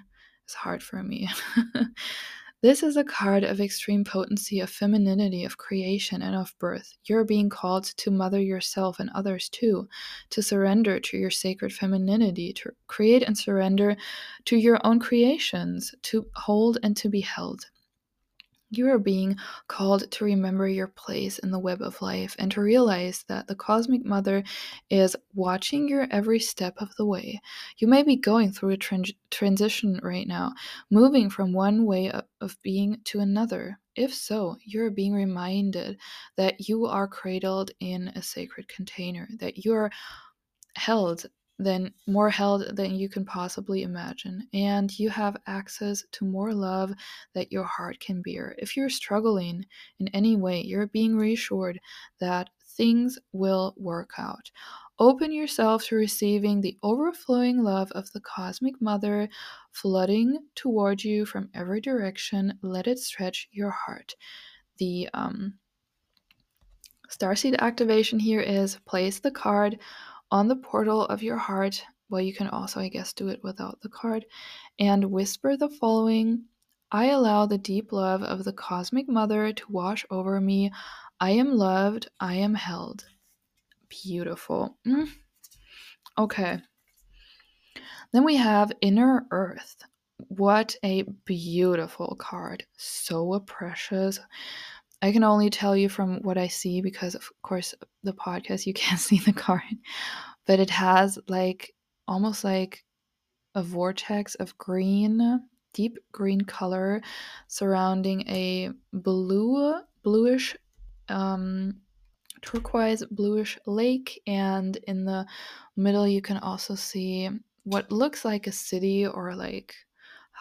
is 0.49 0.55
hard 0.55 0.83
for 0.83 1.03
me. 1.03 1.29
This 2.61 2.83
is 2.83 2.97
a 2.99 3.05
card 3.05 3.45
of 3.45 3.63
extreme 3.63 4.05
potency, 4.05 4.61
of 4.61 4.69
femininity, 4.69 5.45
of 5.45 5.57
creation, 5.57 6.21
and 6.21 6.37
of 6.37 6.55
birth. 6.59 6.93
You're 7.05 7.25
being 7.25 7.49
called 7.49 7.85
to 7.85 8.11
mother 8.11 8.41
yourself 8.41 9.01
and 9.01 9.09
others 9.15 9.49
too, 9.49 9.89
to 10.31 10.43
surrender 10.43 11.01
to 11.01 11.17
your 11.17 11.31
sacred 11.31 11.73
femininity, 11.73 12.53
to 12.55 12.73
create 12.89 13.23
and 13.23 13.39
surrender 13.39 13.97
to 14.47 14.57
your 14.57 14.79
own 14.85 15.01
creations, 15.01 15.95
to 16.03 16.27
hold 16.35 16.77
and 16.83 16.95
to 16.99 17.09
be 17.09 17.21
held. 17.21 17.71
You 18.71 18.89
are 18.91 18.99
being 18.99 19.37
called 19.69 20.11
to 20.11 20.25
remember 20.25 20.67
your 20.67 20.89
place 20.89 21.39
in 21.39 21.53
the 21.53 21.59
web 21.59 21.81
of 21.83 22.03
life 22.03 22.35
and 22.39 22.51
to 22.51 22.61
realize 22.61 23.25
that 23.29 23.47
the 23.47 23.55
Cosmic 23.55 24.05
Mother 24.05 24.43
is 24.91 25.15
watching 25.35 25.89
your 25.89 26.09
every 26.11 26.41
step 26.41 26.75
of 26.79 26.95
the 26.97 27.07
way. 27.07 27.41
You 27.79 27.87
may 27.87 28.03
be 28.03 28.17
going 28.17 28.51
through 28.51 28.71
a 28.71 28.77
tran- 28.77 29.15
transition 29.31 30.01
right 30.03 30.27
now, 30.27 30.53
moving 30.91 31.31
from 31.31 31.53
one 31.53 31.85
way 31.85 32.11
of, 32.11 32.25
being 32.63 33.01
to 33.05 33.21
another. 33.21 33.79
If 33.95 34.13
so, 34.13 34.57
you're 34.65 34.91
being 34.91 35.15
reminded 35.15 35.99
that 36.37 36.69
you 36.69 36.87
are 36.87 37.07
cradled 37.07 37.71
in 37.81 38.09
a 38.09 38.23
sacred 38.23 38.69
container, 38.69 39.29
that 39.39 39.65
you're 39.65 39.91
held 40.77 41.27
than 41.59 41.93
more 42.07 42.31
held 42.31 42.77
than 42.77 42.95
you 42.95 43.09
can 43.09 43.25
possibly 43.25 43.83
imagine. 43.83 44.47
And 44.53 44.97
you 44.99 45.09
have 45.11 45.37
access 45.47 46.05
to 46.13 46.25
more 46.25 46.53
love 46.53 46.93
that 47.35 47.51
your 47.51 47.65
heart 47.65 47.99
can 48.01 48.23
bear. 48.23 48.55
If 48.59 48.77
you're 48.77 48.91
struggling 48.91 49.65
in 49.99 50.09
any 50.09 50.37
way 50.37 50.63
you're 50.63 50.87
being 50.87 51.17
reassured 51.17 51.81
that 52.21 52.51
things 52.77 53.19
will 53.33 53.75
work 53.79 54.11
out. 54.19 54.51
Open 54.99 55.33
yourself 55.33 55.85
to 55.85 55.97
receiving 55.97 56.61
the 56.61 56.77
overflowing 56.83 57.63
love 57.63 57.91
of 57.93 58.11
the 58.13 58.21
cosmic 58.21 58.81
mother 58.81 59.29
flooding 59.73 60.39
toward 60.55 61.05
you 61.05 61.27
from 61.27 61.51
every 61.55 61.81
direction. 61.81 62.59
Let 62.63 62.87
it 62.87 62.99
stretch 62.99 63.49
your 63.51 63.71
heart. 63.71 64.15
The 64.79 65.09
um 65.15 65.55
starseed 67.11 67.57
activation 67.59 68.19
here 68.19 68.41
is 68.41 68.79
place 68.85 69.21
the 69.21 69.31
card 69.31 69.79
on 70.31 70.49
the 70.49 70.57
portal 70.57 71.03
of 71.07 71.23
your 71.23 71.37
heart. 71.37 71.83
Well, 72.09 72.21
you 72.21 72.35
can 72.35 72.49
also, 72.49 72.81
I 72.81 72.89
guess, 72.89 73.13
do 73.13 73.29
it 73.29 73.41
without 73.43 73.81
the 73.81 73.89
card 73.89 74.27
and 74.79 75.11
whisper 75.11 75.57
the 75.57 75.69
following 75.69 76.45
I 76.93 77.07
allow 77.07 77.47
the 77.47 77.59
deep 77.59 77.93
love 77.93 78.23
of 78.23 78.45
the 78.45 78.53
cosmic 78.53 79.09
mother 79.09 79.53
to 79.53 79.73
wash 79.73 80.07
over 80.11 80.41
me. 80.41 80.71
I 81.19 81.31
am 81.33 81.57
loved. 81.57 82.09
I 82.21 82.35
am 82.35 82.55
held. 82.55 83.05
Beautiful. 83.89 84.79
Mm. 84.87 85.09
Okay. 86.17 86.61
Then 88.13 88.25
we 88.25 88.37
have 88.37 88.73
Inner 88.81 89.27
Earth. 89.33 89.83
What 90.29 90.77
a 90.85 91.03
beautiful 91.25 92.17
card. 92.19 92.65
So 92.77 93.41
precious. 93.41 94.21
I 95.03 95.13
can 95.13 95.25
only 95.25 95.51
tell 95.51 95.77
you 95.77 95.89
from 95.89 96.23
what 96.23 96.39
I 96.39 96.49
see 96.49 96.81
because, 96.81 97.15
of 97.15 97.31
course, 97.43 97.75
the 98.03 98.13
podcast 98.13 98.67
you 98.67 98.75
can't 98.75 99.01
see 99.01 99.19
the 99.19 99.33
card, 99.33 99.63
but 100.47 100.61
it 100.61 100.71
has 100.71 101.19
like 101.29 101.75
almost 102.09 102.45
like 102.45 102.85
a 103.55 103.63
vortex 103.63 104.35
of 104.37 104.57
green, 104.59 105.41
deep 105.73 105.99
green 106.13 106.43
color 106.43 107.03
surrounding 107.49 108.23
a 108.29 108.71
blue, 108.93 109.75
bluish, 110.03 110.57
um, 111.09 111.75
turquoise 112.43 113.05
bluish 113.11 113.59
lake, 113.67 114.21
and 114.27 114.77
in 114.87 115.05
the 115.05 115.27
middle 115.77 116.07
you 116.07 116.23
can 116.23 116.39
also 116.39 116.75
see 116.75 117.29
what 117.65 117.91
looks 117.91 118.25
like 118.25 118.47
a 118.47 118.53
city 118.53 119.07
or 119.07 119.35
like 119.35 119.75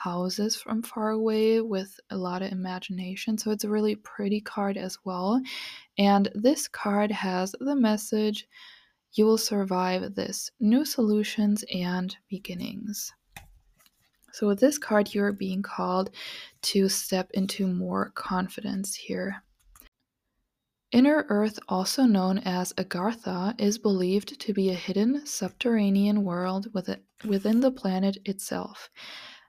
houses 0.04 0.56
from 0.56 0.84
far 0.84 1.12
away 1.12 1.62
with 1.62 2.00
a 2.10 2.18
lot 2.18 2.42
of 2.42 2.52
imagination. 2.52 3.38
So 3.38 3.52
it's 3.52 3.64
a 3.64 3.70
really 3.70 3.96
pretty 3.96 4.42
card 4.42 4.78
as 4.78 4.98
well. 5.06 5.42
And 5.98 6.30
this 6.36 6.68
card 6.68 7.12
has 7.12 7.56
the 7.60 7.76
message 7.76 8.48
you 9.16 9.26
will 9.26 9.38
survive 9.38 10.16
this 10.16 10.52
new 10.60 10.84
solutions 10.84 11.64
and 11.74 12.16
beginnings. 12.30 13.14
So, 14.34 14.48
with 14.48 14.60
this 14.60 14.78
card, 14.78 15.14
you're 15.14 15.32
being 15.32 15.62
called 15.62 16.10
to 16.64 16.90
step 16.90 17.32
into 17.34 17.66
more 17.66 18.12
confidence 18.14 18.94
here. 18.94 19.42
Inner 20.92 21.26
Earth, 21.30 21.60
also 21.70 22.04
known 22.04 22.40
as 22.40 22.74
Agartha, 22.74 23.60
is 23.60 23.78
believed 23.78 24.40
to 24.40 24.54
be 24.54 24.70
a 24.70 24.74
hidden 24.74 25.26
subterranean 25.26 26.24
world 26.26 26.68
within 26.74 27.60
the 27.62 27.72
planet 27.72 28.18
itself. 28.26 28.90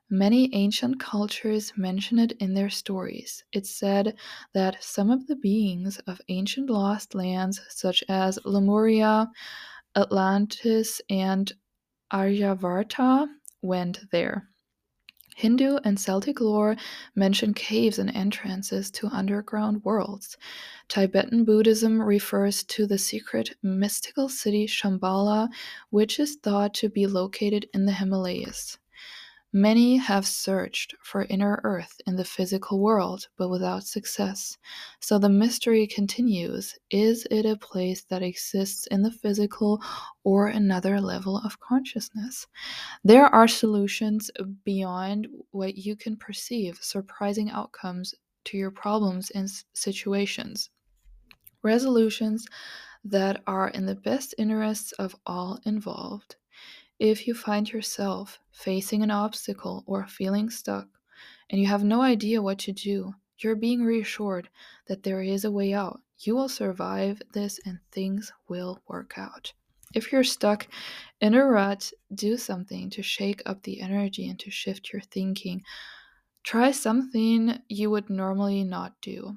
Many 0.09 0.55
ancient 0.55 1.01
cultures 1.01 1.73
mention 1.77 2.21
it 2.21 2.33
in 2.38 2.55
their 2.55 2.71
stories. 2.71 3.42
It's 3.53 3.71
said 3.71 4.16
that 4.55 4.81
some 4.81 5.11
of 5.11 5.27
the 5.27 5.35
beings 5.35 5.99
of 6.07 6.21
ancient 6.29 6.71
lost 6.71 7.14
lands, 7.14 7.61
such 7.71 8.05
as 8.09 8.38
Lemuria, 8.45 9.29
Atlantis, 9.97 11.01
and 11.11 11.53
Aryavarta, 12.12 13.27
went 13.62 14.09
there. 14.12 14.49
Hindu 15.35 15.79
and 15.85 15.99
Celtic 15.99 16.40
lore 16.40 16.77
mention 17.16 17.53
caves 17.53 17.99
and 17.99 18.09
entrances 18.14 18.92
to 18.92 19.09
underground 19.09 19.83
worlds. 19.85 20.37
Tibetan 20.88 21.45
Buddhism 21.45 22.01
refers 22.01 22.62
to 22.64 22.87
the 22.87 22.97
secret 22.97 23.57
mystical 23.61 24.29
city 24.29 24.69
Shambhala, 24.69 25.49
which 25.90 26.21
is 26.21 26.37
thought 26.37 26.75
to 26.75 26.88
be 26.88 27.09
located 27.09 27.69
in 27.75 27.87
the 27.87 27.92
Himalayas. 27.92 28.79
Many 29.52 29.96
have 29.96 30.26
searched 30.26 30.94
for 31.02 31.24
inner 31.24 31.61
earth 31.62 32.00
in 32.06 32.16
the 32.16 32.24
physical 32.24 32.80
world, 32.80 33.28
but 33.38 33.48
without 33.48 33.85
success. 33.85 34.59
So 35.00 35.18
the 35.18 35.28
mystery 35.28 35.87
continues 35.87 36.76
is 36.90 37.26
it 37.30 37.46
a 37.46 37.56
place 37.56 38.04
that 38.11 38.22
exists 38.22 38.87
in 38.88 39.02
the 39.02 39.11
physical 39.11 39.80
or 40.24 40.48
another 40.48 41.00
level 41.00 41.38
of 41.38 41.61
consciousness? 41.61 42.46
There 43.04 43.26
are 43.26 43.48
solutions 43.48 44.30
beyond 44.64 45.28
what 45.52 45.77
you 45.77 45.96
can 45.96 46.16
perceive, 46.16 46.79
surprising 46.83 47.50
outcomes 47.50 48.14
to 48.46 48.56
your 48.56 48.71
problems 48.71 49.31
and 49.31 49.48
situations. 49.75 50.71
Resolutions 51.62 52.46
that 53.04 53.42
are 53.46 53.68
in 53.68 53.87
the 53.87 53.94
best 53.94 54.35
interests 54.38 54.92
of 54.92 55.14
all 55.25 55.60
involved. 55.64 56.37
If 56.99 57.27
you 57.27 57.35
find 57.35 57.71
yourself 57.71 58.38
facing 58.53 59.03
an 59.03 59.11
obstacle 59.11 59.85
or 59.87 60.07
feeling 60.07 60.49
stuck 60.49 60.88
and 61.51 61.61
you 61.61 61.67
have 61.67 61.85
no 61.85 62.01
idea 62.01 62.40
what 62.40 62.59
to 62.61 62.73
do, 62.73 63.15
you're 63.38 63.55
being 63.57 63.85
reassured 63.85 64.49
that 64.87 65.03
there 65.03 65.21
is 65.21 65.44
a 65.44 65.51
way 65.51 65.75
out. 65.75 66.01
You 66.19 66.35
will 66.35 66.49
survive 66.49 67.21
this 67.33 67.61
and 67.67 67.81
things 67.92 68.33
will 68.49 68.81
work 68.88 69.19
out. 69.19 69.53
If 69.94 70.11
you're 70.11 70.25
stuck 70.25 70.69
in 71.21 71.35
a 71.35 71.44
rut, 71.44 71.92
do 72.15 72.38
something 72.38 72.88
to 72.90 73.03
shake 73.03 73.42
up 73.44 73.63
the 73.63 73.83
energy 73.83 74.29
and 74.29 74.38
to 74.40 74.51
shift 74.51 74.92
your 74.92 75.03
thinking. 75.03 75.63
Try 76.44 76.71
something 76.71 77.61
you 77.69 77.90
would 77.90 78.09
normally 78.09 78.65
not 78.65 78.94
do. 79.03 79.37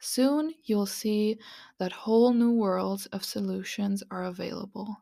Soon 0.00 0.52
you'll 0.64 0.86
see 0.86 1.38
that 1.78 1.92
whole 1.92 2.34
new 2.34 2.52
worlds 2.52 3.06
of 3.06 3.24
solutions 3.24 4.02
are 4.10 4.24
available. 4.24 4.96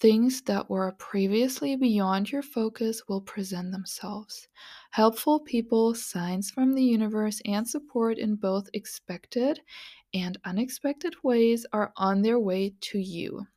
Things 0.00 0.42
that 0.42 0.70
were 0.70 0.92
previously 0.92 1.74
beyond 1.74 2.30
your 2.30 2.42
focus 2.42 3.02
will 3.08 3.20
present 3.20 3.72
themselves. 3.72 4.46
Helpful 4.90 5.40
people, 5.40 5.92
signs 5.92 6.50
from 6.50 6.74
the 6.74 6.84
universe, 6.84 7.42
and 7.44 7.68
support 7.68 8.16
in 8.16 8.36
both 8.36 8.70
expected 8.74 9.60
and 10.14 10.38
unexpected 10.44 11.14
ways 11.24 11.66
are 11.72 11.92
on 11.96 12.22
their 12.22 12.38
way 12.38 12.74
to 12.80 12.98
you. 12.98 13.48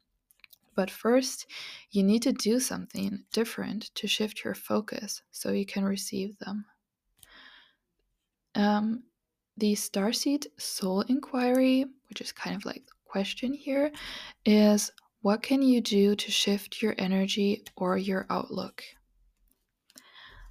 But 0.76 0.90
first, 0.90 1.46
you 1.92 2.02
need 2.02 2.24
to 2.24 2.34
do 2.34 2.60
something 2.60 3.24
different 3.32 3.94
to 3.96 4.08
shift 4.08 4.44
your 4.44 4.56
focus 4.56 5.22
so 5.32 5.52
you 5.52 5.66
can 5.66 5.84
receive 5.84 6.40
them. 6.40 6.66
Um, 8.56 9.04
the 9.58 9.74
Starseed 9.74 10.48
Soul 10.58 11.02
Inquiry, 11.02 11.86
which 12.10 12.22
is 12.22 12.32
kind 12.32 12.56
of 12.56 12.66
like 12.66 12.84
the 12.86 12.94
question 13.06 13.54
here, 13.54 13.92
is 14.46 14.92
what 15.22 15.44
can 15.44 15.62
you 15.62 15.82
do 15.82 16.16
to 16.16 16.32
shift 16.32 16.82
your 16.82 16.96
energy 16.98 17.64
or 17.76 17.98
your 17.98 18.26
outlook? 18.30 18.84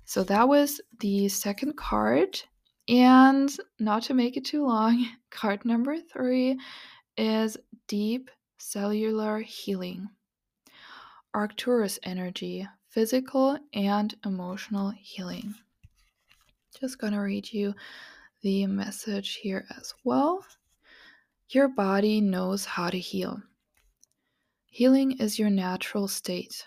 So 0.05 0.23
that 0.25 0.49
was 0.49 0.81
the 1.01 1.29
second 1.29 1.77
card. 1.77 2.41
And 2.89 3.51
not 3.79 4.05
to 4.05 4.15
make 4.15 4.37
it 4.37 4.45
too 4.45 4.65
long, 4.65 5.07
card 5.31 5.65
number 5.65 5.99
three 5.99 6.59
is 7.17 7.57
Deep 7.89 8.31
Cellular 8.59 9.41
Healing. 9.41 10.09
Arcturus 11.35 11.99
energy, 12.03 12.67
physical 12.89 13.59
and 13.73 14.15
emotional 14.25 14.93
healing. 14.97 15.55
Just 16.81 16.99
gonna 16.99 17.23
read 17.23 17.53
you 17.53 17.75
the 18.43 18.67
message 18.67 19.35
here 19.37 19.67
as 19.77 19.95
well. 20.05 20.45
Your 21.51 21.69
body 21.69 22.21
knows 22.21 22.65
how 22.65 22.91
to 22.91 22.99
heal. 22.99 23.41
Healing 24.73 25.19
is 25.19 25.37
your 25.37 25.51
natural 25.51 26.07
state. 26.07 26.65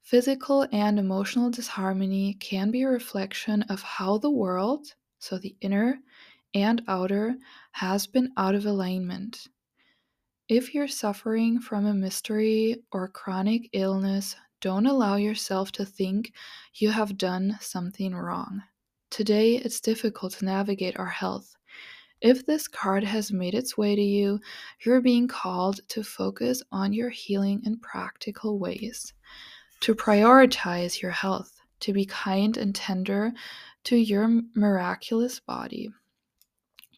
Physical 0.00 0.66
and 0.72 0.98
emotional 0.98 1.50
disharmony 1.50 2.32
can 2.40 2.70
be 2.70 2.80
a 2.80 2.88
reflection 2.88 3.62
of 3.64 3.82
how 3.82 4.16
the 4.16 4.30
world, 4.30 4.86
so 5.18 5.36
the 5.36 5.54
inner 5.60 5.98
and 6.54 6.82
outer, 6.88 7.36
has 7.72 8.06
been 8.06 8.32
out 8.38 8.54
of 8.54 8.64
alignment. 8.64 9.48
If 10.48 10.74
you're 10.74 10.88
suffering 10.88 11.60
from 11.60 11.84
a 11.84 11.92
mystery 11.92 12.82
or 12.90 13.08
chronic 13.08 13.68
illness, 13.74 14.34
don't 14.62 14.86
allow 14.86 15.16
yourself 15.16 15.72
to 15.72 15.84
think 15.84 16.32
you 16.72 16.90
have 16.90 17.18
done 17.18 17.58
something 17.60 18.14
wrong. 18.14 18.62
Today, 19.10 19.56
it's 19.56 19.80
difficult 19.80 20.32
to 20.34 20.46
navigate 20.46 20.98
our 20.98 21.10
health. 21.10 21.54
If 22.24 22.46
this 22.46 22.68
card 22.68 23.04
has 23.04 23.30
made 23.30 23.52
its 23.52 23.76
way 23.76 23.94
to 23.94 24.00
you, 24.00 24.40
you're 24.80 25.02
being 25.02 25.28
called 25.28 25.86
to 25.88 26.02
focus 26.02 26.62
on 26.72 26.94
your 26.94 27.10
healing 27.10 27.60
in 27.66 27.76
practical 27.80 28.58
ways, 28.58 29.12
to 29.80 29.94
prioritize 29.94 31.02
your 31.02 31.10
health, 31.10 31.60
to 31.80 31.92
be 31.92 32.06
kind 32.06 32.56
and 32.56 32.74
tender 32.74 33.34
to 33.84 33.96
your 33.96 34.40
miraculous 34.54 35.38
body, 35.38 35.90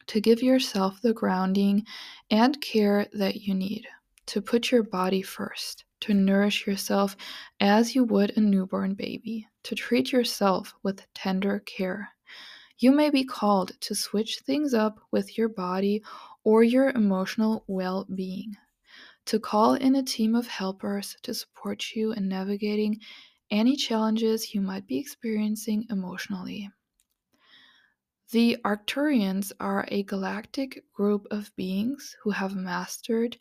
to 0.05 0.21
give 0.21 0.41
yourself 0.41 1.01
the 1.01 1.13
grounding 1.13 1.85
and 2.31 2.61
care 2.61 3.07
that 3.11 3.41
you 3.41 3.53
need, 3.53 3.85
to 4.27 4.41
put 4.41 4.71
your 4.71 4.83
body 4.83 5.21
first, 5.21 5.83
to 5.99 6.13
nourish 6.13 6.65
yourself 6.65 7.17
as 7.59 7.93
you 7.93 8.05
would 8.05 8.31
a 8.37 8.39
newborn 8.39 8.93
baby, 8.93 9.45
to 9.63 9.75
treat 9.75 10.13
yourself 10.13 10.73
with 10.83 11.05
tender 11.13 11.59
care. 11.65 12.13
You 12.79 12.91
may 12.91 13.09
be 13.09 13.23
called 13.23 13.71
to 13.81 13.95
switch 13.95 14.39
things 14.39 14.73
up 14.73 14.99
with 15.11 15.35
your 15.35 15.49
body 15.49 16.03
or 16.43 16.63
your 16.63 16.89
emotional 16.89 17.63
well 17.67 18.05
being, 18.13 18.55
to 19.25 19.39
call 19.39 19.73
in 19.73 19.95
a 19.95 20.03
team 20.03 20.35
of 20.35 20.47
helpers 20.47 21.17
to 21.23 21.33
support 21.33 21.95
you 21.95 22.11
in 22.11 22.27
navigating 22.27 22.99
any 23.49 23.75
challenges 23.75 24.53
you 24.53 24.61
might 24.61 24.85
be 24.85 24.99
experiencing 24.99 25.87
emotionally. 25.89 26.69
The 28.31 28.57
Arcturians 28.63 29.53
are 29.59 29.87
a 29.87 30.03
galactic 30.03 30.83
group 30.93 31.25
of 31.31 31.55
beings 31.55 32.15
who 32.21 32.29
have 32.29 32.55
mastered 32.55 33.37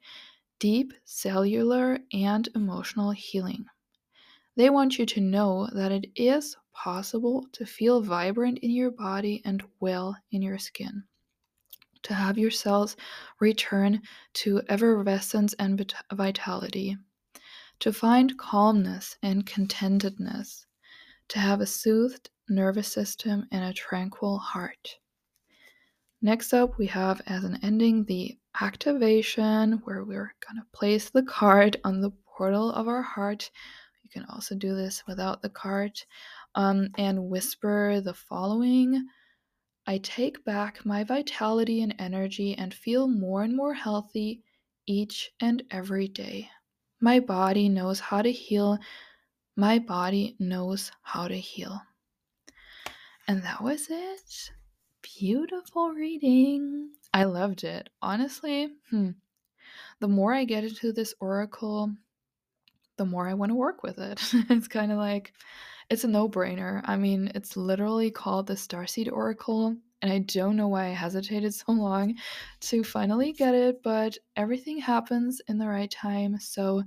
deep 0.61 0.95
cellular 1.05 1.99
and 2.12 2.49
emotional 2.55 3.11
healing. 3.11 3.66
They 4.57 4.70
want 4.70 4.99
you 4.99 5.05
to 5.05 5.20
know 5.20 5.68
that 5.74 5.93
it 5.93 6.07
is 6.16 6.57
possible 6.83 7.47
to 7.53 7.64
feel 7.64 8.03
vibrant 8.03 8.59
in 8.59 8.70
your 8.70 8.91
body 8.91 9.43
and 9.45 9.62
well 9.81 10.16
in 10.31 10.43
your 10.43 10.59
skin. 10.59 11.03
To 12.03 12.14
have 12.14 12.39
your 12.39 12.51
cells 12.51 12.97
return 13.41 14.03
to 14.35 14.62
effervescence 14.68 15.55
and 15.55 15.93
vitality. 16.12 16.97
To 17.81 17.93
find 17.93 18.39
calmness 18.39 19.16
and 19.22 19.47
contentedness. 19.47 20.66
To 21.29 21.39
have 21.39 21.61
a 21.61 21.66
soothed 21.66 22.31
nervous 22.49 22.89
system 22.89 23.47
and 23.51 23.64
a 23.64 23.72
tranquil 23.72 24.39
heart. 24.39 24.97
Next 26.22 26.53
up, 26.55 26.79
we 26.79 26.87
have 26.87 27.20
as 27.27 27.45
an 27.45 27.59
ending 27.62 28.05
the 28.05 28.39
activation, 28.61 29.83
where 29.85 30.05
we're 30.05 30.35
going 30.47 30.61
to 30.61 30.66
place 30.72 31.11
the 31.11 31.22
card 31.22 31.79
on 31.85 32.01
the 32.01 32.12
portal 32.37 32.70
of 32.72 32.87
our 32.87 33.03
heart 33.03 33.51
you 34.07 34.22
can 34.22 34.31
also 34.33 34.55
do 34.55 34.77
this 34.77 35.05
without 35.09 35.43
the 35.43 35.49
cart 35.49 36.07
um, 36.57 36.89
and 36.99 37.29
whisper 37.29 38.01
the 38.01 38.15
following 38.15 39.07
I 39.87 39.99
take 39.99 40.45
back 40.45 40.85
my 40.85 41.05
vitality 41.05 41.81
and 41.81 41.95
energy 42.01 42.57
and 42.59 42.75
feel 42.75 43.07
more 43.07 43.45
and 43.45 43.57
more 43.57 43.75
healthy 43.75 44.43
each 44.85 45.31
and 45.39 45.63
every 45.71 46.09
day. 46.09 46.51
My 47.01 47.21
body 47.21 47.69
knows 47.69 48.01
how 48.01 48.23
to 48.23 48.33
heal. 48.33 48.79
My 49.55 49.79
body 49.79 50.35
knows 50.41 50.91
how 51.03 51.29
to 51.29 51.37
heal. 51.37 51.81
And 53.29 53.45
that 53.45 53.63
was 53.63 53.87
it. 53.89 54.51
Beautiful 55.03 55.91
reading. 55.91 56.91
I 57.15 57.25
loved 57.25 57.63
it. 57.63 57.89
Honestly, 58.03 58.69
hmm, 58.91 59.11
the 60.01 60.09
more 60.09 60.35
I 60.35 60.45
get 60.45 60.65
into 60.65 60.93
this 60.93 61.15
oracle, 61.21 61.93
the 62.97 63.05
more 63.05 63.29
I 63.29 63.35
want 63.35 63.51
to 63.51 63.57
work 63.57 63.85
with 63.85 63.99
it. 63.99 64.21
it's 64.51 64.69
kind 64.69 64.91
of 64.91 64.99
like 64.99 65.33
it's 65.91 66.05
a 66.05 66.09
no-brainer. 66.09 66.82
I 66.84 66.97
mean, 66.97 67.30
it's 67.34 67.57
literally 67.57 68.11
called 68.11 68.47
the 68.47 68.55
Starseed 68.55 69.11
Oracle, 69.12 69.76
and 70.03 70.12
I 70.12 70.20
don't 70.20 70.57
know 70.57 70.68
why 70.68 70.87
I 70.87 70.91
hesitated 70.91 71.55
so 71.55 71.72
long 71.72 72.14
to 72.61 72.84
finally 72.84 73.32
get 73.32 73.55
it, 73.55 73.82
but 73.82 74.18
everything 74.37 74.78
happens 74.78 75.41
in 75.49 75.59
the 75.59 75.68
right 75.68 75.91
time. 75.91 76.39
So, 76.39 76.82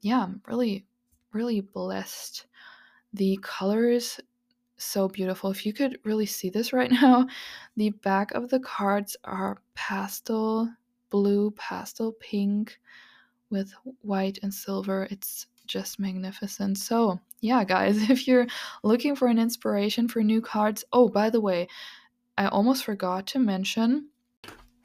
yeah, 0.00 0.22
I'm 0.22 0.40
really 0.46 0.86
really 1.32 1.60
blessed. 1.60 2.46
The 3.12 3.38
colors 3.42 4.18
so 4.78 5.08
beautiful. 5.08 5.50
If 5.50 5.64
you 5.64 5.72
could 5.72 5.98
really 6.04 6.26
see 6.26 6.50
this 6.50 6.72
right 6.72 6.90
now, 7.02 7.26
the 7.76 7.90
back 7.90 8.32
of 8.32 8.48
the 8.48 8.60
cards 8.60 9.16
are 9.24 9.58
pastel 9.74 10.68
blue, 11.10 11.50
pastel 11.52 12.12
pink, 12.20 12.78
with 13.50 13.72
white 14.02 14.38
and 14.42 14.52
silver. 14.52 15.06
It's 15.10 15.46
just 15.66 15.98
magnificent. 15.98 16.78
So, 16.78 17.20
yeah, 17.40 17.64
guys, 17.64 18.10
if 18.10 18.26
you're 18.26 18.46
looking 18.82 19.16
for 19.16 19.28
an 19.28 19.38
inspiration 19.38 20.08
for 20.08 20.22
new 20.22 20.40
cards, 20.40 20.84
oh, 20.92 21.08
by 21.08 21.30
the 21.30 21.40
way, 21.40 21.68
I 22.38 22.46
almost 22.48 22.84
forgot 22.84 23.26
to 23.28 23.38
mention 23.38 24.10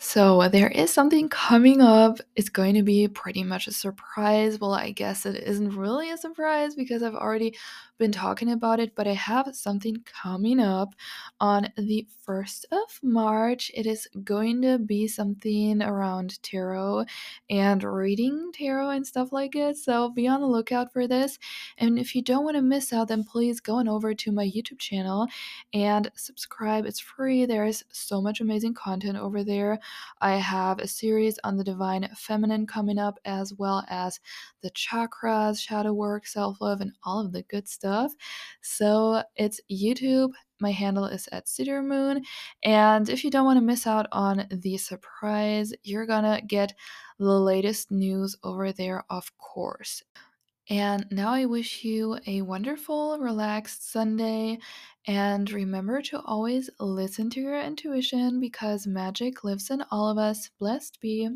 so 0.03 0.49
there 0.49 0.67
is 0.67 0.91
something 0.91 1.29
coming 1.29 1.79
up. 1.79 2.17
It's 2.35 2.49
going 2.49 2.73
to 2.73 2.81
be 2.81 3.07
pretty 3.07 3.43
much 3.43 3.67
a 3.67 3.71
surprise. 3.71 4.59
Well, 4.59 4.73
I 4.73 4.89
guess 4.89 5.27
it 5.27 5.35
isn't 5.43 5.77
really 5.77 6.09
a 6.09 6.17
surprise 6.17 6.73
because 6.73 7.03
I've 7.03 7.13
already 7.13 7.55
been 8.01 8.11
talking 8.11 8.51
about 8.51 8.79
it, 8.79 8.95
but 8.95 9.07
I 9.07 9.13
have 9.13 9.55
something 9.55 10.03
coming 10.23 10.59
up 10.59 10.95
on 11.39 11.69
the 11.77 12.07
1st 12.27 12.65
of 12.71 12.99
March. 13.03 13.69
It 13.75 13.85
is 13.85 14.07
going 14.23 14.63
to 14.63 14.79
be 14.79 15.07
something 15.07 15.83
around 15.83 16.41
tarot 16.41 17.05
and 17.51 17.83
reading 17.83 18.51
tarot 18.55 18.89
and 18.89 19.05
stuff 19.05 19.31
like 19.31 19.55
it. 19.55 19.77
So 19.77 20.09
be 20.09 20.27
on 20.27 20.41
the 20.41 20.47
lookout 20.47 20.91
for 20.91 21.07
this. 21.07 21.37
And 21.77 21.99
if 21.99 22.15
you 22.15 22.23
don't 22.23 22.43
want 22.43 22.55
to 22.55 22.63
miss 22.63 22.91
out, 22.91 23.09
then 23.09 23.23
please 23.23 23.59
go 23.59 23.75
on 23.75 23.87
over 23.87 24.15
to 24.15 24.31
my 24.31 24.45
YouTube 24.45 24.79
channel 24.79 25.27
and 25.71 26.09
subscribe. 26.15 26.85
It's 26.87 26.99
free. 26.99 27.45
There 27.45 27.65
is 27.65 27.83
so 27.91 28.19
much 28.19 28.41
amazing 28.41 28.73
content 28.73 29.17
over 29.17 29.43
there. 29.43 29.77
I 30.21 30.37
have 30.37 30.79
a 30.79 30.87
series 30.87 31.37
on 31.43 31.55
the 31.55 31.63
divine 31.63 32.09
feminine 32.15 32.65
coming 32.65 32.97
up, 32.97 33.19
as 33.25 33.53
well 33.53 33.85
as 33.89 34.19
the 34.61 34.71
chakras, 34.71 35.59
shadow 35.59 35.93
work, 35.93 36.25
self 36.25 36.59
love, 36.61 36.81
and 36.81 36.93
all 37.03 37.19
of 37.23 37.31
the 37.31 37.43
good 37.43 37.67
stuff. 37.91 38.13
So 38.61 39.23
it's 39.35 39.59
YouTube. 39.69 40.31
My 40.59 40.71
handle 40.71 41.05
is 41.05 41.27
at 41.31 41.47
Cedar 41.47 41.81
Moon. 41.81 42.23
And 42.63 43.09
if 43.09 43.23
you 43.23 43.31
don't 43.31 43.45
want 43.45 43.57
to 43.57 43.65
miss 43.65 43.87
out 43.87 44.07
on 44.11 44.47
the 44.49 44.77
surprise, 44.77 45.73
you're 45.83 46.05
gonna 46.05 46.41
get 46.41 46.73
the 47.19 47.39
latest 47.39 47.91
news 47.91 48.35
over 48.43 48.71
there, 48.71 49.03
of 49.09 49.35
course. 49.37 50.03
And 50.69 51.05
now 51.11 51.33
I 51.33 51.45
wish 51.45 51.83
you 51.83 52.17
a 52.27 52.43
wonderful, 52.43 53.17
relaxed 53.19 53.91
Sunday. 53.91 54.59
And 55.07 55.51
remember 55.51 56.01
to 56.03 56.21
always 56.21 56.69
listen 56.79 57.29
to 57.31 57.41
your 57.41 57.59
intuition 57.59 58.39
because 58.39 58.87
magic 58.87 59.43
lives 59.43 59.69
in 59.71 59.83
all 59.91 60.09
of 60.09 60.17
us. 60.17 60.49
Blessed 60.59 61.01
be. 61.01 61.29